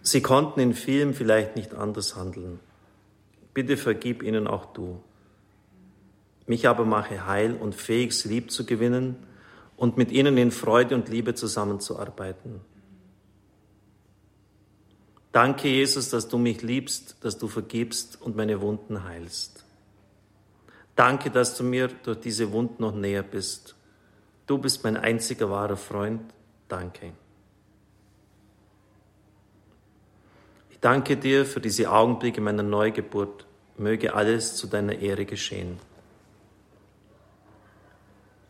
Sie 0.00 0.22
konnten 0.22 0.60
in 0.60 0.74
vielem 0.74 1.12
vielleicht 1.12 1.56
nicht 1.56 1.74
anders 1.74 2.14
handeln. 2.14 2.60
Bitte 3.52 3.76
vergib 3.76 4.22
ihnen 4.22 4.46
auch 4.46 4.66
du. 4.66 5.02
Mich 6.46 6.68
aber 6.68 6.84
mache 6.84 7.26
heil 7.26 7.56
und 7.56 7.74
fähig, 7.74 8.12
sie 8.12 8.28
lieb 8.28 8.52
zu 8.52 8.64
gewinnen 8.64 9.16
und 9.76 9.96
mit 9.96 10.12
ihnen 10.12 10.38
in 10.38 10.52
Freude 10.52 10.94
und 10.94 11.08
Liebe 11.08 11.34
zusammenzuarbeiten. 11.34 12.60
Danke, 15.32 15.66
Jesus, 15.66 16.10
dass 16.10 16.28
du 16.28 16.38
mich 16.38 16.62
liebst, 16.62 17.16
dass 17.22 17.38
du 17.38 17.48
vergibst 17.48 18.22
und 18.22 18.36
meine 18.36 18.60
Wunden 18.60 19.02
heilst. 19.02 19.65
Danke, 20.96 21.30
dass 21.30 21.56
du 21.56 21.62
mir 21.62 21.88
durch 21.88 22.20
diese 22.20 22.50
Wunden 22.52 22.82
noch 22.82 22.94
näher 22.94 23.22
bist. 23.22 23.76
Du 24.46 24.58
bist 24.58 24.82
mein 24.82 24.96
einziger 24.96 25.50
wahrer 25.50 25.76
Freund. 25.76 26.22
Danke. 26.68 27.12
Ich 30.70 30.80
danke 30.80 31.16
dir 31.16 31.44
für 31.44 31.60
diese 31.60 31.90
Augenblicke 31.90 32.40
meiner 32.40 32.62
Neugeburt. 32.62 33.46
Möge 33.76 34.14
alles 34.14 34.56
zu 34.56 34.66
deiner 34.66 34.98
Ehre 34.98 35.26
geschehen. 35.26 35.78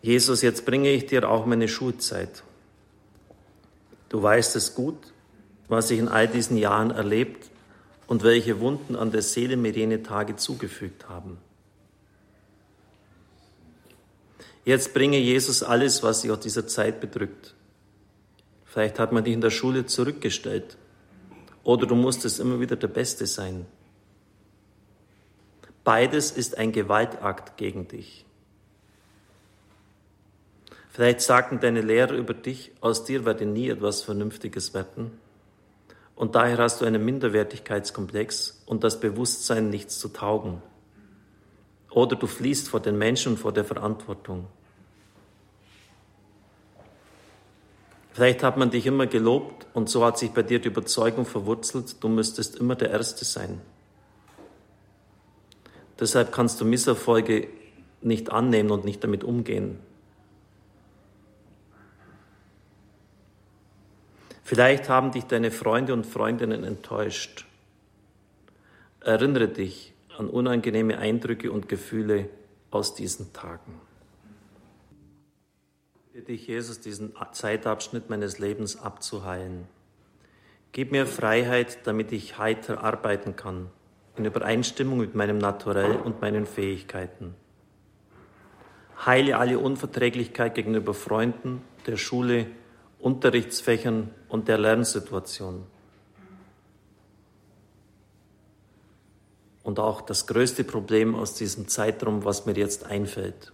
Jesus, 0.00 0.42
jetzt 0.42 0.64
bringe 0.64 0.90
ich 0.90 1.06
dir 1.06 1.28
auch 1.28 1.44
meine 1.44 1.68
Schulzeit. 1.68 2.44
Du 4.08 4.22
weißt 4.22 4.56
es 4.56 4.74
gut 4.74 5.12
was 5.68 5.90
ich 5.90 5.98
in 5.98 6.08
all 6.08 6.28
diesen 6.28 6.56
Jahren 6.56 6.90
erlebt 6.90 7.50
und 8.06 8.22
welche 8.22 8.60
Wunden 8.60 8.96
an 8.96 9.10
der 9.10 9.22
Seele 9.22 9.56
mir 9.56 9.72
jene 9.72 10.02
Tage 10.02 10.36
zugefügt 10.36 11.08
haben. 11.08 11.38
Jetzt 14.66 14.94
bringe 14.94 15.18
Jesus 15.18 15.62
alles, 15.62 16.02
was 16.02 16.22
sich 16.22 16.30
aus 16.32 16.40
dieser 16.40 16.66
Zeit 16.66 17.00
bedrückt. 17.00 17.54
Vielleicht 18.64 18.98
hat 18.98 19.12
man 19.12 19.22
dich 19.22 19.32
in 19.32 19.40
der 19.40 19.50
Schule 19.50 19.86
zurückgestellt 19.86 20.76
oder 21.62 21.86
du 21.86 21.94
musstest 21.94 22.40
immer 22.40 22.58
wieder 22.58 22.74
der 22.74 22.88
Beste 22.88 23.28
sein. 23.28 23.66
Beides 25.84 26.32
ist 26.32 26.58
ein 26.58 26.72
Gewaltakt 26.72 27.56
gegen 27.56 27.86
dich. 27.86 28.26
Vielleicht 30.90 31.20
sagten 31.20 31.60
deine 31.60 31.80
Lehrer 31.80 32.14
über 32.14 32.34
dich, 32.34 32.72
aus 32.80 33.04
dir 33.04 33.24
werde 33.24 33.46
nie 33.46 33.68
etwas 33.68 34.02
Vernünftiges 34.02 34.74
werden. 34.74 35.12
Und 36.16 36.34
daher 36.34 36.58
hast 36.58 36.80
du 36.80 36.86
einen 36.86 37.04
Minderwertigkeitskomplex 37.04 38.64
und 38.66 38.82
das 38.82 38.98
Bewusstsein, 38.98 39.70
nichts 39.70 40.00
zu 40.00 40.08
taugen. 40.08 40.60
Oder 41.96 42.14
du 42.14 42.26
fliehst 42.26 42.68
vor 42.68 42.80
den 42.80 42.98
Menschen 42.98 43.32
und 43.32 43.38
vor 43.38 43.54
der 43.54 43.64
Verantwortung. 43.64 44.48
Vielleicht 48.12 48.42
hat 48.42 48.58
man 48.58 48.70
dich 48.70 48.84
immer 48.84 49.06
gelobt 49.06 49.66
und 49.72 49.88
so 49.88 50.04
hat 50.04 50.18
sich 50.18 50.30
bei 50.30 50.42
dir 50.42 50.58
die 50.58 50.68
Überzeugung 50.68 51.24
verwurzelt, 51.24 51.96
du 52.04 52.08
müsstest 52.08 52.56
immer 52.56 52.74
der 52.74 52.90
Erste 52.90 53.24
sein. 53.24 53.62
Deshalb 55.98 56.32
kannst 56.32 56.60
du 56.60 56.66
Misserfolge 56.66 57.48
nicht 58.02 58.30
annehmen 58.30 58.72
und 58.72 58.84
nicht 58.84 59.02
damit 59.02 59.24
umgehen. 59.24 59.78
Vielleicht 64.44 64.90
haben 64.90 65.12
dich 65.12 65.24
deine 65.24 65.50
Freunde 65.50 65.94
und 65.94 66.04
Freundinnen 66.04 66.62
enttäuscht. 66.62 67.46
Erinnere 69.00 69.48
dich 69.48 69.95
an 70.18 70.28
unangenehme 70.28 70.98
Eindrücke 70.98 71.52
und 71.52 71.68
Gefühle 71.68 72.28
aus 72.70 72.94
diesen 72.94 73.32
Tagen. 73.32 73.80
dich, 76.22 76.46
Jesus, 76.46 76.80
diesen 76.80 77.12
Zeitabschnitt 77.32 78.08
meines 78.08 78.38
Lebens 78.38 78.80
abzuheilen. 78.80 79.66
Gib 80.72 80.92
mir 80.92 81.06
Freiheit, 81.06 81.86
damit 81.86 82.12
ich 82.12 82.38
heiter 82.38 82.82
arbeiten 82.82 83.36
kann, 83.36 83.70
in 84.16 84.24
Übereinstimmung 84.24 84.98
mit 84.98 85.14
meinem 85.14 85.38
Naturell 85.38 85.96
und 85.96 86.20
meinen 86.20 86.46
Fähigkeiten. 86.46 87.34
Heile 89.04 89.36
alle 89.36 89.58
Unverträglichkeit 89.58 90.54
gegenüber 90.54 90.94
Freunden, 90.94 91.62
der 91.86 91.96
Schule, 91.96 92.46
Unterrichtsfächern 92.98 94.10
und 94.28 94.48
der 94.48 94.58
Lernsituation. 94.58 95.64
Und 99.66 99.80
auch 99.80 100.00
das 100.00 100.28
größte 100.28 100.62
Problem 100.62 101.16
aus 101.16 101.34
diesem 101.34 101.66
Zeitraum, 101.66 102.24
was 102.24 102.46
mir 102.46 102.52
jetzt 102.52 102.86
einfällt. 102.86 103.52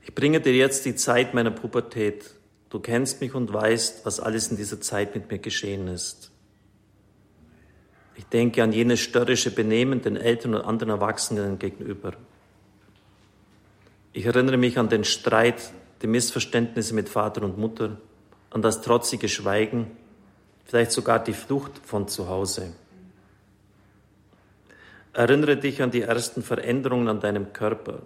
Ich 0.00 0.14
bringe 0.14 0.40
dir 0.40 0.54
jetzt 0.54 0.86
die 0.86 0.94
Zeit 0.94 1.34
meiner 1.34 1.50
Pubertät. 1.50 2.30
Du 2.70 2.80
kennst 2.80 3.20
mich 3.20 3.34
und 3.34 3.52
weißt, 3.52 4.06
was 4.06 4.20
alles 4.20 4.50
in 4.50 4.56
dieser 4.56 4.80
Zeit 4.80 5.14
mit 5.14 5.30
mir 5.30 5.38
geschehen 5.38 5.86
ist. 5.86 6.30
Ich 8.16 8.24
denke 8.24 8.62
an 8.62 8.72
jenes 8.72 9.00
störrische 9.00 9.50
Benehmen 9.50 10.00
den 10.00 10.16
Eltern 10.16 10.54
und 10.54 10.62
anderen 10.62 10.94
Erwachsenen 10.94 11.58
gegenüber. 11.58 12.14
Ich 14.14 14.24
erinnere 14.24 14.56
mich 14.56 14.78
an 14.78 14.88
den 14.88 15.04
Streit, 15.04 15.74
die 16.00 16.06
Missverständnisse 16.06 16.94
mit 16.94 17.10
Vater 17.10 17.42
und 17.42 17.58
Mutter, 17.58 17.98
an 18.48 18.62
das 18.62 18.80
trotzige 18.80 19.28
Schweigen, 19.28 19.90
vielleicht 20.64 20.92
sogar 20.92 21.22
die 21.22 21.34
Flucht 21.34 21.78
von 21.84 22.08
zu 22.08 22.28
Hause. 22.28 22.72
Erinnere 25.12 25.56
dich 25.56 25.80
an 25.82 25.90
die 25.90 26.02
ersten 26.02 26.42
Veränderungen 26.42 27.08
an 27.08 27.20
deinem 27.20 27.52
Körper. 27.52 28.02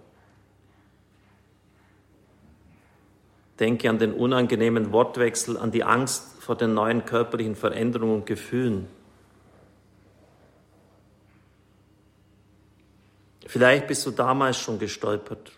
Denke 3.59 3.89
an 3.89 3.97
den 3.97 4.13
unangenehmen 4.13 4.91
Wortwechsel, 4.91 5.57
an 5.57 5.71
die 5.71 5.83
Angst 5.83 6.23
vor 6.39 6.55
den 6.55 6.73
neuen 6.73 7.05
körperlichen 7.05 7.55
Veränderungen 7.55 8.15
und 8.15 8.25
Gefühlen. 8.25 8.87
Vielleicht 13.47 13.87
bist 13.87 14.05
du 14.05 14.11
damals 14.11 14.59
schon 14.59 14.77
gestolpert, 14.77 15.51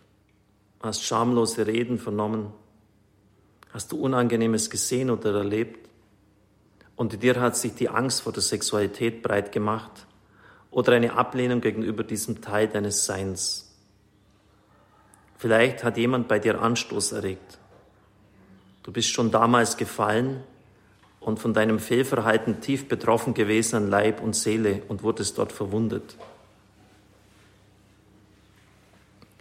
hast 0.82 1.04
schamlose 1.04 1.68
Reden 1.68 2.00
vernommen, 2.00 2.54
hast 3.74 3.92
du 3.92 3.98
Unangenehmes 3.98 4.70
gesehen 4.70 5.10
oder 5.10 5.36
erlebt 5.36 5.91
und 7.02 7.16
in 7.16 7.20
dir 7.20 7.42
hat 7.42 7.58
sich 7.58 7.74
die 7.74 7.90
Angst 7.90 8.22
vor 8.22 8.32
der 8.32 8.44
Sexualität 8.44 9.24
breit 9.24 9.52
gemacht 9.52 10.06
oder 10.70 10.94
eine 10.94 11.14
Ablehnung 11.14 11.60
gegenüber 11.60 12.04
diesem 12.04 12.42
Teil 12.42 12.68
deines 12.68 13.08
Seins. 13.08 13.74
Vielleicht 15.36 15.84
hat 15.84 15.98
jemand 15.98 16.28
bei 16.28 16.38
dir 16.38 16.62
Anstoß 16.62 17.14
erregt. 17.14 17.58
Du 18.84 18.92
bist 18.92 19.10
schon 19.10 19.32
damals 19.32 19.78
gefallen 19.78 20.44
und 21.20 21.40
von 21.40 21.56
deinem 21.56 21.80
Fehlverhalten 21.80 22.62
tief 22.62 22.88
betroffen 22.88 23.34
gewesen 23.34 23.78
an 23.78 23.90
Leib 23.90 24.22
und 24.22 24.36
Seele 24.36 24.84
und 24.88 25.02
wurdest 25.02 25.40
dort 25.40 25.52
verwundet. 25.52 26.16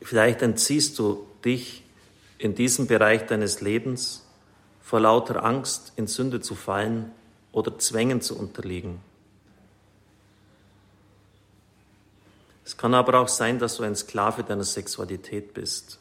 Vielleicht 0.01 0.41
entziehst 0.41 0.99
du 0.99 1.27
dich 1.45 1.85
in 2.39 2.55
diesem 2.55 2.87
Bereich 2.87 3.27
deines 3.27 3.61
Lebens 3.61 4.27
vor 4.81 5.01
lauter 5.01 5.45
Angst 5.45 5.93
in 5.97 6.07
Sünde 6.07 6.41
zu 6.41 6.55
fallen 6.55 7.13
oder 7.53 7.79
Zwängen 7.79 8.21
zu 8.21 8.39
unterliegen. 8.39 9.01
Es 12.65 12.77
kann 12.77 12.95
aber 12.95 13.21
auch 13.21 13.29
sein, 13.29 13.59
dass 13.59 13.79
du 13.79 13.83
ein 13.83 13.97
Sklave 13.97 14.45
deiner 14.45 14.65
Sexualität 14.65 15.55
bist. 15.55 15.99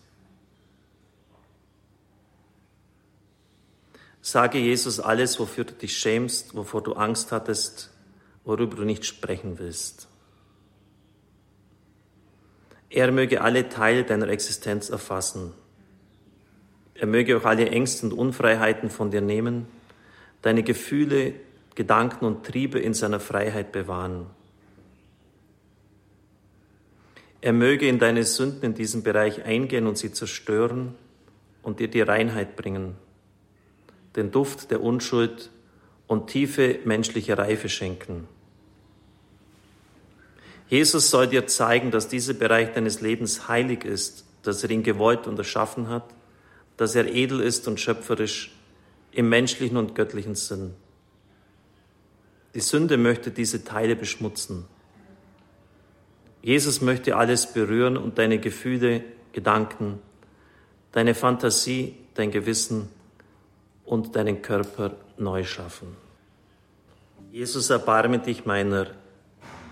Sage 4.22 4.60
Jesus 4.60 5.00
alles, 5.00 5.40
wofür 5.40 5.64
du 5.64 5.74
dich 5.74 5.98
schämst, 5.98 6.56
wovor 6.56 6.84
du 6.84 6.94
Angst 6.94 7.32
hattest, 7.32 7.90
worüber 8.44 8.76
du 8.76 8.84
nicht 8.84 9.06
sprechen 9.06 9.58
willst. 9.58 10.08
Er 12.90 13.12
möge 13.12 13.42
alle 13.42 13.70
Teile 13.70 14.04
deiner 14.04 14.28
Existenz 14.28 14.90
erfassen. 14.90 15.54
Er 16.96 17.08
möge 17.08 17.38
auch 17.38 17.46
alle 17.46 17.70
Ängste 17.70 18.06
und 18.06 18.14
Unfreiheiten 18.14 18.90
von 18.90 19.10
dir 19.10 19.22
nehmen, 19.22 19.68
deine 20.42 20.64
Gefühle, 20.64 21.34
Gedanken 21.76 22.26
und 22.26 22.46
Triebe 22.46 22.80
in 22.80 22.94
seiner 22.94 23.20
Freiheit 23.20 23.72
bewahren. 23.72 24.26
Er 27.42 27.54
möge 27.54 27.88
in 27.88 28.00
deine 28.00 28.26
Sünden 28.26 28.64
in 28.64 28.74
diesem 28.74 29.02
Bereich 29.02 29.46
eingehen 29.46 29.88
und 29.88 29.98
sie 29.98 30.12
zerstören 30.12 30.96
und 31.64 31.80
dir 31.80 31.88
die 31.88 32.02
Reinheit 32.02 32.56
bringen, 32.56 32.96
den 34.16 34.32
Duft 34.32 34.72
der 34.72 34.82
Unschuld 34.82 35.50
und 36.08 36.28
tiefe 36.28 36.80
menschliche 36.84 37.38
Reife 37.38 37.70
schenken. 37.70 38.28
Jesus 40.68 41.10
soll 41.10 41.28
dir 41.28 41.48
zeigen, 41.48 41.92
dass 41.92 42.10
dieser 42.10 42.34
Bereich 42.34 42.74
deines 42.74 43.02
Lebens 43.02 43.48
heilig 43.48 43.86
ist, 43.86 44.26
dass 44.44 44.64
er 44.64 44.70
ihn 44.70 44.84
gewollt 44.84 45.26
und 45.26 45.38
erschaffen 45.38 45.90
hat, 45.90 46.04
dass 46.78 46.96
er 46.96 47.08
edel 47.08 47.40
ist 47.40 47.68
und 47.68 47.80
schöpferisch 47.80 48.52
im 49.12 49.30
menschlichen 49.30 49.78
und 49.78 49.96
göttlichen 49.96 50.36
Sinn. 50.36 50.74
Die 52.54 52.62
Sünde 52.62 52.98
möchte 52.98 53.32
diese 53.32 53.64
Teile 53.64 53.96
beschmutzen. 53.96 54.66
Jesus 56.42 56.82
möchte 56.82 57.16
alles 57.16 57.52
berühren 57.52 57.98
und 57.98 58.18
deine 58.18 58.40
Gefühle, 58.40 59.04
Gedanken, 59.32 60.00
deine 60.92 61.14
Fantasie, 61.14 61.96
dein 62.16 62.32
Gewissen 62.32 62.90
und 63.86 64.16
deinen 64.16 64.42
Körper 64.42 64.96
neu 65.18 65.44
schaffen. 65.44 65.96
Jesus, 67.32 67.70
erbarme 67.70 68.20
dich 68.20 68.46
meiner 68.46 68.88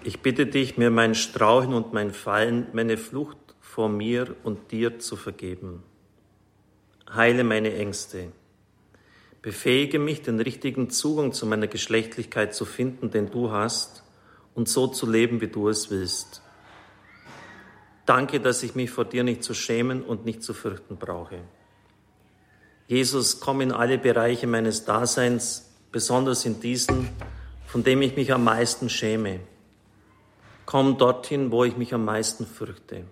ich 0.08 0.22
bitte 0.22 0.46
dich, 0.46 0.78
mir 0.78 0.90
mein 0.90 1.16
Strauchen 1.16 1.74
und 1.74 1.92
mein 1.92 2.14
Fallen, 2.14 2.68
meine 2.72 2.96
Flucht 2.96 3.38
vor 3.60 3.90
mir 3.90 4.38
und 4.44 4.72
dir 4.72 5.00
zu 5.00 5.18
vergeben. 5.18 5.84
Heile 7.14 7.44
meine 7.44 7.74
Ängste. 7.76 8.32
Befähige 9.48 9.98
mich, 9.98 10.24
den 10.24 10.42
richtigen 10.42 10.90
Zugang 10.90 11.32
zu 11.32 11.46
meiner 11.46 11.68
Geschlechtlichkeit 11.68 12.54
zu 12.54 12.66
finden, 12.66 13.12
den 13.12 13.32
du 13.32 13.50
hast, 13.50 14.04
und 14.56 14.68
so 14.68 14.88
zu 14.88 15.10
leben, 15.10 15.40
wie 15.40 15.48
du 15.48 15.70
es 15.70 15.90
willst. 15.90 16.42
Danke, 18.06 18.42
dass 18.42 18.62
ich 18.62 18.76
mich 18.76 18.90
vor 18.90 19.06
dir 19.06 19.24
nicht 19.24 19.44
zu 19.44 19.54
schämen 19.54 20.04
und 20.04 20.26
nicht 20.26 20.44
zu 20.44 20.54
fürchten 20.54 20.98
brauche. 20.98 21.40
Jesus, 22.90 23.40
komm 23.40 23.62
in 23.62 23.72
alle 23.72 23.98
Bereiche 23.98 24.48
meines 24.48 24.84
Daseins, 24.84 25.72
besonders 25.94 26.44
in 26.44 26.60
diesen, 26.60 27.08
von 27.68 27.86
dem 27.86 28.02
ich 28.02 28.18
mich 28.18 28.34
am 28.34 28.44
meisten 28.44 28.90
schäme. 28.90 29.40
Komm 30.66 30.98
dorthin, 30.98 31.52
wo 31.52 31.64
ich 31.64 31.78
mich 31.78 31.94
am 31.94 32.04
meisten 32.04 32.46
fürchte. 32.46 33.06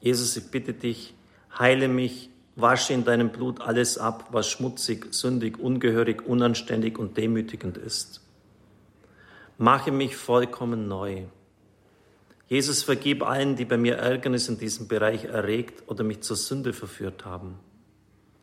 Jesus, 0.00 0.36
ich 0.36 0.50
bitte 0.50 0.72
dich, 0.72 1.14
heile 1.56 1.86
mich, 1.86 2.30
wasche 2.56 2.92
in 2.92 3.04
deinem 3.04 3.30
Blut 3.30 3.60
alles 3.60 3.98
ab, 3.98 4.28
was 4.30 4.48
schmutzig, 4.48 5.12
sündig, 5.12 5.58
ungehörig, 5.58 6.26
unanständig 6.26 6.98
und 6.98 7.16
demütigend 7.16 7.76
ist. 7.76 8.20
Mache 9.58 9.92
mich 9.92 10.16
vollkommen 10.16 10.88
neu. 10.88 11.24
Jesus, 12.46 12.82
vergib 12.82 13.22
allen, 13.22 13.56
die 13.56 13.64
bei 13.64 13.76
mir 13.76 13.96
Ärgernis 13.96 14.48
in 14.48 14.58
diesem 14.58 14.86
Bereich 14.86 15.24
erregt 15.24 15.82
oder 15.88 16.04
mich 16.04 16.20
zur 16.20 16.36
Sünde 16.36 16.72
verführt 16.72 17.24
haben. 17.24 17.58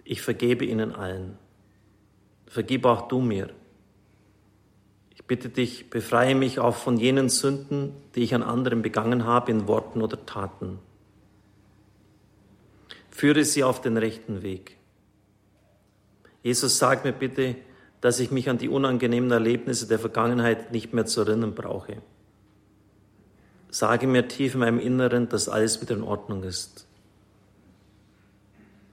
Ich 0.03 0.21
vergebe 0.21 0.65
ihnen 0.65 0.93
allen. 0.93 1.37
Vergib 2.47 2.85
auch 2.85 3.07
du 3.07 3.21
mir. 3.21 3.49
Ich 5.11 5.25
bitte 5.25 5.49
dich, 5.49 5.89
befreie 5.89 6.35
mich 6.35 6.59
auch 6.59 6.75
von 6.75 6.97
jenen 6.97 7.29
Sünden, 7.29 7.93
die 8.15 8.23
ich 8.23 8.33
an 8.33 8.43
anderen 8.43 8.81
begangen 8.81 9.25
habe 9.25 9.51
in 9.51 9.67
Worten 9.67 10.01
oder 10.01 10.25
Taten. 10.25 10.79
Führe 13.11 13.45
sie 13.45 13.63
auf 13.63 13.81
den 13.81 13.97
rechten 13.97 14.41
Weg. 14.41 14.77
Jesus, 16.41 16.79
sag 16.79 17.03
mir 17.03 17.11
bitte, 17.11 17.55
dass 17.99 18.19
ich 18.19 18.31
mich 18.31 18.49
an 18.49 18.57
die 18.57 18.69
unangenehmen 18.69 19.29
Erlebnisse 19.29 19.87
der 19.87 19.99
Vergangenheit 19.99 20.71
nicht 20.71 20.93
mehr 20.93 21.05
zu 21.05 21.21
erinnern 21.21 21.53
brauche. 21.53 22.01
Sage 23.69 24.07
mir 24.07 24.27
tief 24.27 24.55
in 24.55 24.61
meinem 24.61 24.79
Inneren, 24.79 25.29
dass 25.29 25.47
alles 25.47 25.81
wieder 25.81 25.95
in 25.95 26.03
Ordnung 26.03 26.43
ist. 26.43 26.87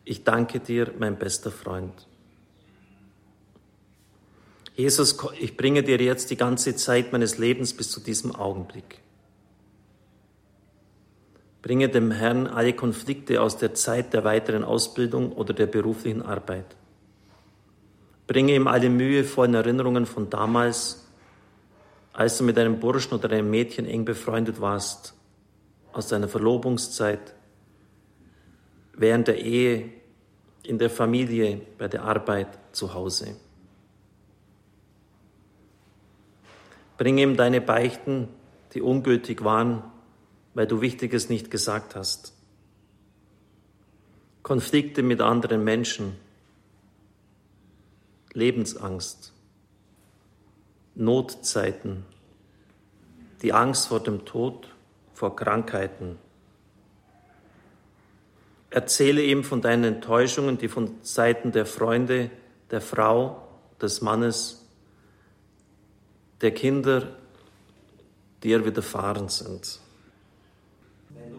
Ich 0.05 0.25
danke 0.25 0.61
dir, 0.61 0.93
mein 0.99 1.19
bester 1.19 1.51
Freund. 1.51 2.07
Jesus, 4.77 5.17
ich 5.41 5.57
bringe 5.57 5.83
dir 5.83 6.01
jetzt 6.01 6.31
die 6.31 6.37
ganze 6.37 6.77
Zeit 6.77 7.13
meines 7.13 7.39
Lebens 7.39 7.75
bis 7.75 7.91
zu 7.91 8.01
diesem 8.01 8.35
Augenblick. 8.35 9.01
Bringe 11.63 11.89
dem 11.89 12.11
Herrn 12.11 12.47
alle 12.47 12.73
Konflikte 12.73 13.43
aus 13.43 13.57
der 13.57 13.75
Zeit 13.75 14.15
der 14.15 14.25
weiteren 14.25 14.63
Ausbildung 14.65 15.33
oder 15.33 15.53
der 15.53 15.67
beruflichen 15.67 16.23
Arbeit. 16.23 16.77
Bringe 18.27 18.55
ihm 18.55 18.67
alle 18.67 18.91
mühevollen 18.91 19.55
Erinnerungen 19.55 20.07
von 20.07 20.31
damals, 20.31 21.07
als 22.13 22.39
du 22.39 22.45
mit 22.45 22.59
einem 22.59 22.79
Burschen 22.79 23.15
oder 23.15 23.31
einem 23.31 23.51
Mädchen 23.51 23.87
eng 23.87 24.05
befreundet 24.05 24.61
warst, 24.61 25.15
aus 25.93 26.09
deiner 26.09 26.29
Verlobungszeit, 26.29 27.35
während 28.93 29.29
der 29.29 29.39
Ehe, 29.39 29.91
in 30.63 30.79
der 30.79 30.91
Familie, 30.91 31.61
bei 31.79 31.89
der 31.89 32.03
Arbeit, 32.03 32.49
zu 32.73 32.93
Hause. 32.93 33.37
Bring 36.99 37.17
ihm 37.19 37.37
deine 37.37 37.61
Beichten, 37.61 38.29
die 38.75 38.83
ungültig 38.83 39.43
waren, 39.45 39.83
weil 40.59 40.67
du 40.67 40.81
Wichtiges 40.81 41.29
nicht 41.29 41.53
gesagt 41.53 41.95
hast. 41.95 42.33
Konflikte 44.43 45.05
mit 45.05 45.21
anderen 45.21 45.63
Menschen, 45.63 46.17
Lebensangst, 48.33 49.33
Notzeiten, 50.97 52.05
die 53.41 53.53
Angst 53.53 53.87
vor 53.87 54.01
dem 54.01 54.25
Tod, 54.25 54.75
vor 55.15 55.37
Krankheiten. 55.37 56.19
Erzähle 58.71 59.23
ihm 59.23 59.45
von 59.45 59.63
deinen 59.63 59.85
Enttäuschungen, 59.85 60.59
die 60.59 60.67
von 60.67 60.97
Seiten 61.03 61.53
der 61.53 61.67
Freunde, 61.67 62.33
der 62.73 62.81
Frau, 62.81 63.47
des 63.81 64.01
Mannes, 64.01 64.67
der 66.41 66.51
Kinder 66.51 67.17
dir 68.43 68.65
widerfahren 68.67 69.29
sind. 69.29 69.83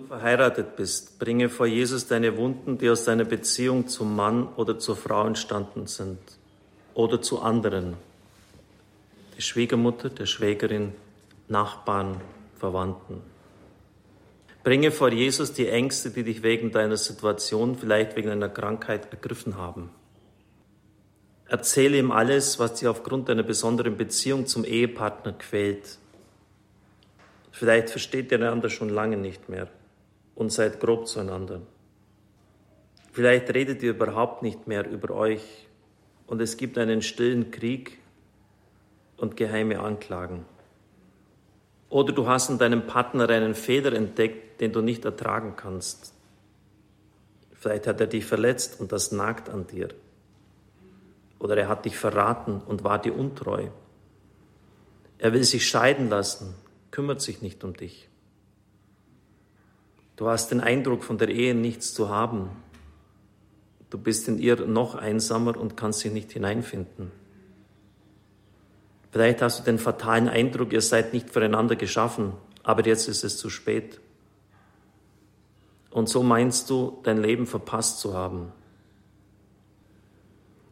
Verheiratet 0.10 0.76
bist, 0.76 1.20
bringe 1.20 1.50
vor 1.50 1.68
Jesus 1.68 2.08
deine 2.08 2.36
Wunden, 2.36 2.80
die 2.80 2.90
aus 2.90 3.04
deiner 3.04 3.26
Beziehung 3.26 3.88
zum 3.88 4.16
Mann 4.16 4.48
oder 4.56 4.80
zur 4.80 4.96
Frau 4.96 5.28
entstanden 5.28 5.86
sind 5.86 6.18
oder 6.96 7.22
zu 7.22 7.44
anderen, 7.44 7.94
die 9.38 9.44
Schwiegermutter, 9.44 10.10
der 10.10 10.26
Schwägerin, 10.26 10.94
Nachbarn, 11.48 12.20
Verwandten. 12.58 13.22
Bringe 14.64 14.90
vor 14.90 15.12
Jesus 15.12 15.54
die 15.54 15.68
Ängste, 15.68 16.10
die 16.10 16.24
dich 16.24 16.42
wegen 16.42 16.72
deiner 16.72 16.98
Situation, 16.98 17.76
vielleicht 17.76 18.16
wegen 18.16 18.32
einer 18.32 18.50
Krankheit 18.50 19.12
ergriffen 19.12 19.58
haben. 19.58 19.92
Erzähle 21.46 22.00
ihm 22.00 22.10
alles, 22.10 22.58
was 22.58 22.74
dich 22.74 22.88
aufgrund 22.88 23.30
deiner 23.30 23.44
besonderen 23.44 23.96
Beziehung 23.96 24.48
zum 24.48 24.66
Ehepartner 24.66 25.34
quält. 25.34 26.00
Vielleicht 27.52 27.92
versteht 27.92 28.32
ihr 28.32 28.40
einander 28.40 28.72
schon 28.72 28.90
lange 28.90 29.16
nicht 29.16 29.50
mehr 29.50 29.68
und 30.40 30.54
seid 30.54 30.80
grob 30.80 31.06
zueinander. 31.06 31.62
Vielleicht 33.12 33.54
redet 33.54 33.84
ihr 33.84 33.90
überhaupt 33.90 34.42
nicht 34.42 34.68
mehr 34.68 34.90
über 34.90 35.14
euch 35.14 35.68
und 36.28 36.42
es 36.42 36.56
gibt 36.56 36.78
einen 36.78 37.02
stillen 37.02 37.52
Krieg 37.52 38.00
und 39.18 39.36
geheime 39.36 39.82
Anklagen. 39.82 40.46
Oder 41.90 42.14
du 42.14 42.26
hast 42.26 42.50
in 42.50 42.58
deinem 42.58 42.88
Partner 42.88 43.28
einen 43.30 43.54
Fehler 43.54 43.92
entdeckt, 43.92 44.62
den 44.62 44.72
du 44.72 44.82
nicht 44.82 45.04
ertragen 45.04 45.56
kannst. 45.58 46.14
Vielleicht 47.52 47.86
hat 47.86 48.00
er 48.00 48.08
dich 48.08 48.26
verletzt 48.26 48.80
und 48.80 48.94
das 48.94 49.12
nagt 49.12 49.50
an 49.50 49.68
dir. 49.68 49.90
Oder 51.40 51.58
er 51.58 51.68
hat 51.68 51.84
dich 51.84 51.98
verraten 51.98 52.62
und 52.66 52.86
war 52.86 53.02
dir 53.02 53.14
untreu. 53.14 53.68
Er 55.18 55.34
will 55.34 55.44
sich 55.44 55.68
scheiden 55.68 56.10
lassen, 56.10 56.56
kümmert 56.92 57.20
sich 57.20 57.42
nicht 57.42 57.62
um 57.66 57.76
dich. 57.76 58.09
Du 60.20 60.28
hast 60.28 60.50
den 60.52 60.60
Eindruck, 60.60 61.06
von 61.06 61.18
der 61.18 61.30
Ehe 61.30 61.56
nichts 61.56 61.94
zu 61.94 62.10
haben. 62.10 62.50
Du 63.90 63.98
bist 63.98 64.28
in 64.28 64.38
ihr 64.38 64.58
noch 64.66 64.96
einsamer 64.96 65.58
und 65.58 65.78
kannst 65.78 66.04
dich 66.04 66.12
nicht 66.12 66.34
hineinfinden. 66.34 67.14
Vielleicht 69.12 69.42
hast 69.42 69.60
du 69.62 69.64
den 69.64 69.80
fatalen 69.80 70.28
Eindruck, 70.28 70.74
ihr 70.74 70.82
seid 70.82 71.14
nicht 71.14 71.30
füreinander 71.30 71.78
geschaffen, 71.78 72.34
aber 72.64 72.86
jetzt 72.86 73.08
ist 73.08 73.24
es 73.24 73.38
zu 73.38 73.50
spät. 73.50 74.02
Und 75.90 76.10
so 76.10 76.22
meinst 76.22 76.70
du, 76.70 77.00
dein 77.04 77.22
Leben 77.22 77.48
verpasst 77.48 78.02
zu 78.02 78.14
haben. 78.14 78.52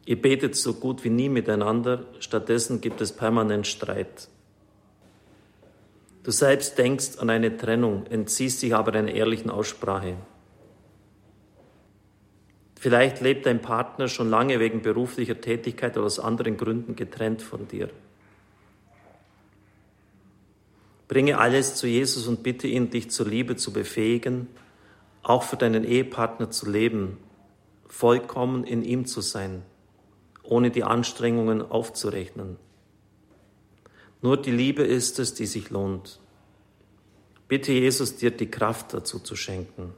Ihr 0.04 0.20
betet 0.20 0.56
so 0.56 0.74
gut 0.74 1.04
wie 1.04 1.10
nie 1.10 1.30
miteinander, 1.30 2.04
stattdessen 2.20 2.82
gibt 2.82 3.00
es 3.00 3.12
permanent 3.12 3.66
Streit. 3.66 4.28
Du 6.28 6.32
selbst 6.32 6.76
denkst 6.76 7.16
an 7.20 7.30
eine 7.30 7.56
Trennung, 7.56 8.04
entziehst 8.04 8.60
dich 8.60 8.74
aber 8.74 8.92
einer 8.92 9.10
ehrlichen 9.10 9.48
Aussprache. 9.48 10.16
Vielleicht 12.78 13.22
lebt 13.22 13.46
dein 13.46 13.62
Partner 13.62 14.08
schon 14.08 14.28
lange 14.28 14.60
wegen 14.60 14.82
beruflicher 14.82 15.40
Tätigkeit 15.40 15.96
oder 15.96 16.04
aus 16.04 16.20
anderen 16.20 16.58
Gründen 16.58 16.96
getrennt 16.96 17.40
von 17.40 17.66
dir. 17.66 17.88
Bringe 21.08 21.38
alles 21.38 21.76
zu 21.76 21.86
Jesus 21.86 22.26
und 22.26 22.42
bitte 22.42 22.66
ihn, 22.66 22.90
dich 22.90 23.10
zur 23.10 23.26
Liebe 23.26 23.56
zu 23.56 23.72
befähigen, 23.72 24.48
auch 25.22 25.44
für 25.44 25.56
deinen 25.56 25.84
Ehepartner 25.84 26.50
zu 26.50 26.70
leben, 26.70 27.16
vollkommen 27.86 28.64
in 28.64 28.82
ihm 28.82 29.06
zu 29.06 29.22
sein, 29.22 29.62
ohne 30.42 30.70
die 30.70 30.84
Anstrengungen 30.84 31.62
aufzurechnen. 31.62 32.58
Nur 34.20 34.36
die 34.36 34.50
Liebe 34.50 34.82
ist 34.82 35.18
es, 35.18 35.34
die 35.34 35.46
sich 35.46 35.70
lohnt. 35.70 36.18
Bitte 37.46 37.72
Jesus, 37.72 38.16
dir 38.16 38.30
die 38.30 38.50
Kraft 38.50 38.92
dazu 38.92 39.20
zu 39.20 39.36
schenken. 39.36 39.94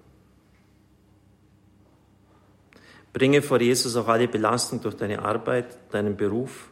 Bringe 3.12 3.42
vor 3.42 3.60
Jesus 3.60 3.96
auch 3.96 4.06
alle 4.06 4.28
Belastung 4.28 4.80
durch 4.80 4.94
deine 4.94 5.22
Arbeit, 5.22 5.78
deinen 5.90 6.16
Beruf 6.16 6.70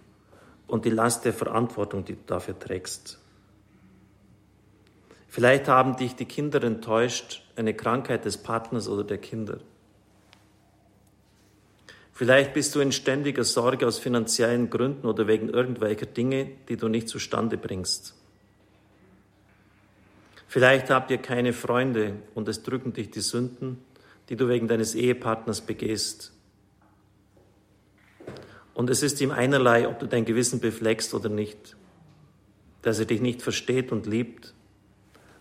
und 0.68 0.84
die 0.84 0.90
Last 0.90 1.24
der 1.24 1.32
Verantwortung, 1.32 2.04
die 2.04 2.14
du 2.14 2.22
dafür 2.26 2.56
trägst. 2.58 3.18
Vielleicht 5.26 5.68
haben 5.68 5.96
dich 5.96 6.14
die 6.14 6.26
Kinder 6.26 6.62
enttäuscht, 6.62 7.42
eine 7.56 7.74
Krankheit 7.74 8.24
des 8.24 8.38
Partners 8.38 8.88
oder 8.88 9.04
der 9.04 9.18
Kinder. 9.18 9.58
Vielleicht 12.18 12.52
bist 12.52 12.74
du 12.74 12.80
in 12.80 12.90
ständiger 12.90 13.44
Sorge 13.44 13.86
aus 13.86 14.00
finanziellen 14.00 14.70
Gründen 14.70 15.06
oder 15.06 15.28
wegen 15.28 15.50
irgendwelcher 15.50 16.06
Dinge, 16.06 16.50
die 16.68 16.76
du 16.76 16.88
nicht 16.88 17.08
zustande 17.08 17.56
bringst. 17.56 18.16
Vielleicht 20.48 20.90
habt 20.90 21.12
ihr 21.12 21.18
keine 21.18 21.52
Freunde 21.52 22.14
und 22.34 22.48
es 22.48 22.64
drücken 22.64 22.92
dich 22.92 23.12
die 23.12 23.20
Sünden, 23.20 23.78
die 24.30 24.34
du 24.34 24.48
wegen 24.48 24.66
deines 24.66 24.96
Ehepartners 24.96 25.60
begehst. 25.60 26.32
Und 28.74 28.90
es 28.90 29.04
ist 29.04 29.20
ihm 29.20 29.30
einerlei, 29.30 29.86
ob 29.86 30.00
du 30.00 30.08
dein 30.08 30.24
Gewissen 30.24 30.58
befleckst 30.58 31.14
oder 31.14 31.28
nicht, 31.28 31.76
dass 32.82 32.98
er 32.98 33.04
dich 33.04 33.20
nicht 33.20 33.42
versteht 33.42 33.92
und 33.92 34.06
liebt 34.06 34.54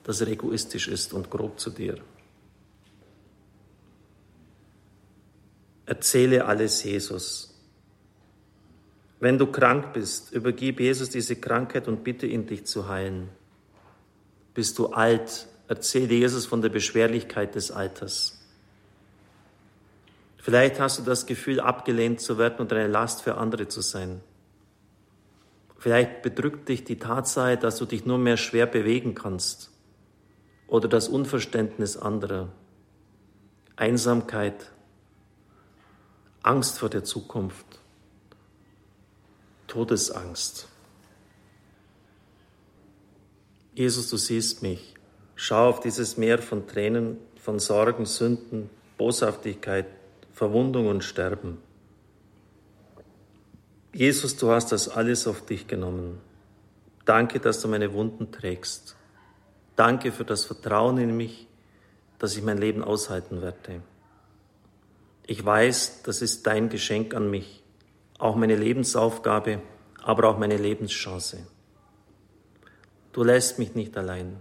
dass 0.03 0.21
er 0.21 0.29
egoistisch 0.29 0.87
ist 0.87 1.11
und 1.11 1.29
grob 1.29 1.59
zu 1.59 1.69
dir. 1.69 1.97
Erzähle 5.87 6.45
alles 6.45 6.83
Jesus. 6.83 7.55
Wenn 9.21 9.37
du 9.37 9.47
krank 9.47 9.93
bist, 9.93 10.31
übergib 10.33 10.81
Jesus 10.81 11.09
diese 11.09 11.37
Krankheit 11.37 11.87
und 11.87 12.03
bitte 12.03 12.27
ihn, 12.27 12.45
dich 12.45 12.65
zu 12.65 12.87
heilen. 12.89 13.29
Bist 14.53 14.77
du 14.77 14.87
alt, 14.87 15.47
erzähle 15.69 16.13
Jesus 16.13 16.45
von 16.45 16.61
der 16.61 16.69
Beschwerlichkeit 16.69 17.55
des 17.55 17.71
Alters. 17.71 18.37
Vielleicht 20.37 20.79
hast 20.79 20.99
du 20.99 21.03
das 21.03 21.25
Gefühl, 21.25 21.61
abgelehnt 21.61 22.19
zu 22.19 22.37
werden 22.37 22.59
und 22.59 22.71
eine 22.73 22.87
Last 22.87 23.21
für 23.21 23.35
andere 23.35 23.69
zu 23.69 23.81
sein. 23.81 24.21
Vielleicht 25.77 26.21
bedrückt 26.21 26.67
dich 26.67 26.83
die 26.83 26.99
Tatsache, 26.99 27.57
dass 27.57 27.77
du 27.77 27.85
dich 27.85 28.05
nur 28.05 28.17
mehr 28.17 28.37
schwer 28.37 28.65
bewegen 28.65 29.15
kannst 29.15 29.71
oder 30.67 30.89
das 30.89 31.07
Unverständnis 31.07 31.95
anderer, 31.95 32.49
Einsamkeit, 33.77 34.71
Angst 36.43 36.79
vor 36.79 36.89
der 36.89 37.03
Zukunft, 37.03 37.65
Todesangst. 39.67 40.67
Jesus, 43.75 44.09
du 44.09 44.17
siehst 44.17 44.63
mich. 44.63 44.95
Schau 45.35 45.69
auf 45.69 45.79
dieses 45.81 46.17
Meer 46.17 46.39
von 46.39 46.67
Tränen, 46.67 47.17
von 47.39 47.59
Sorgen, 47.59 48.05
Sünden, 48.05 48.69
Boshaftigkeit, 48.97 49.85
Verwundung 50.33 50.87
und 50.87 51.03
Sterben. 51.03 51.59
Jesus, 53.93 54.35
du 54.35 54.51
hast 54.51 54.71
das 54.71 54.89
alles 54.89 55.27
auf 55.27 55.45
dich 55.45 55.67
genommen. 55.67 56.19
Danke, 57.05 57.39
dass 57.39 57.61
du 57.61 57.67
meine 57.67 57.93
Wunden 57.93 58.31
trägst. 58.31 58.95
Danke 59.75 60.11
für 60.11 60.25
das 60.25 60.45
Vertrauen 60.45 60.97
in 60.97 61.15
mich, 61.15 61.47
dass 62.19 62.35
ich 62.35 62.43
mein 62.43 62.57
Leben 62.57 62.83
aushalten 62.83 63.41
werde. 63.41 63.81
Ich 65.29 65.43
weiß, 65.43 66.03
das 66.03 66.21
ist 66.21 66.47
dein 66.47 66.69
Geschenk 66.69 67.13
an 67.13 67.29
mich, 67.29 67.61
auch 68.17 68.37
meine 68.37 68.55
Lebensaufgabe, 68.55 69.61
aber 70.01 70.29
auch 70.29 70.37
meine 70.37 70.55
Lebenschance. 70.55 71.45
Du 73.11 73.25
lässt 73.25 73.59
mich 73.59 73.75
nicht 73.75 73.97
allein. 73.97 74.37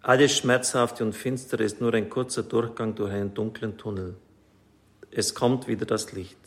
Alles 0.00 0.34
Schmerzhafte 0.34 1.04
und 1.04 1.12
Finstere 1.12 1.62
ist 1.62 1.80
nur 1.80 1.92
ein 1.92 2.08
kurzer 2.08 2.42
Durchgang 2.42 2.94
durch 2.94 3.12
einen 3.12 3.34
dunklen 3.34 3.76
Tunnel. 3.76 4.16
Es 5.10 5.34
kommt 5.34 5.68
wieder 5.68 5.84
das 5.84 6.12
Licht. 6.12 6.38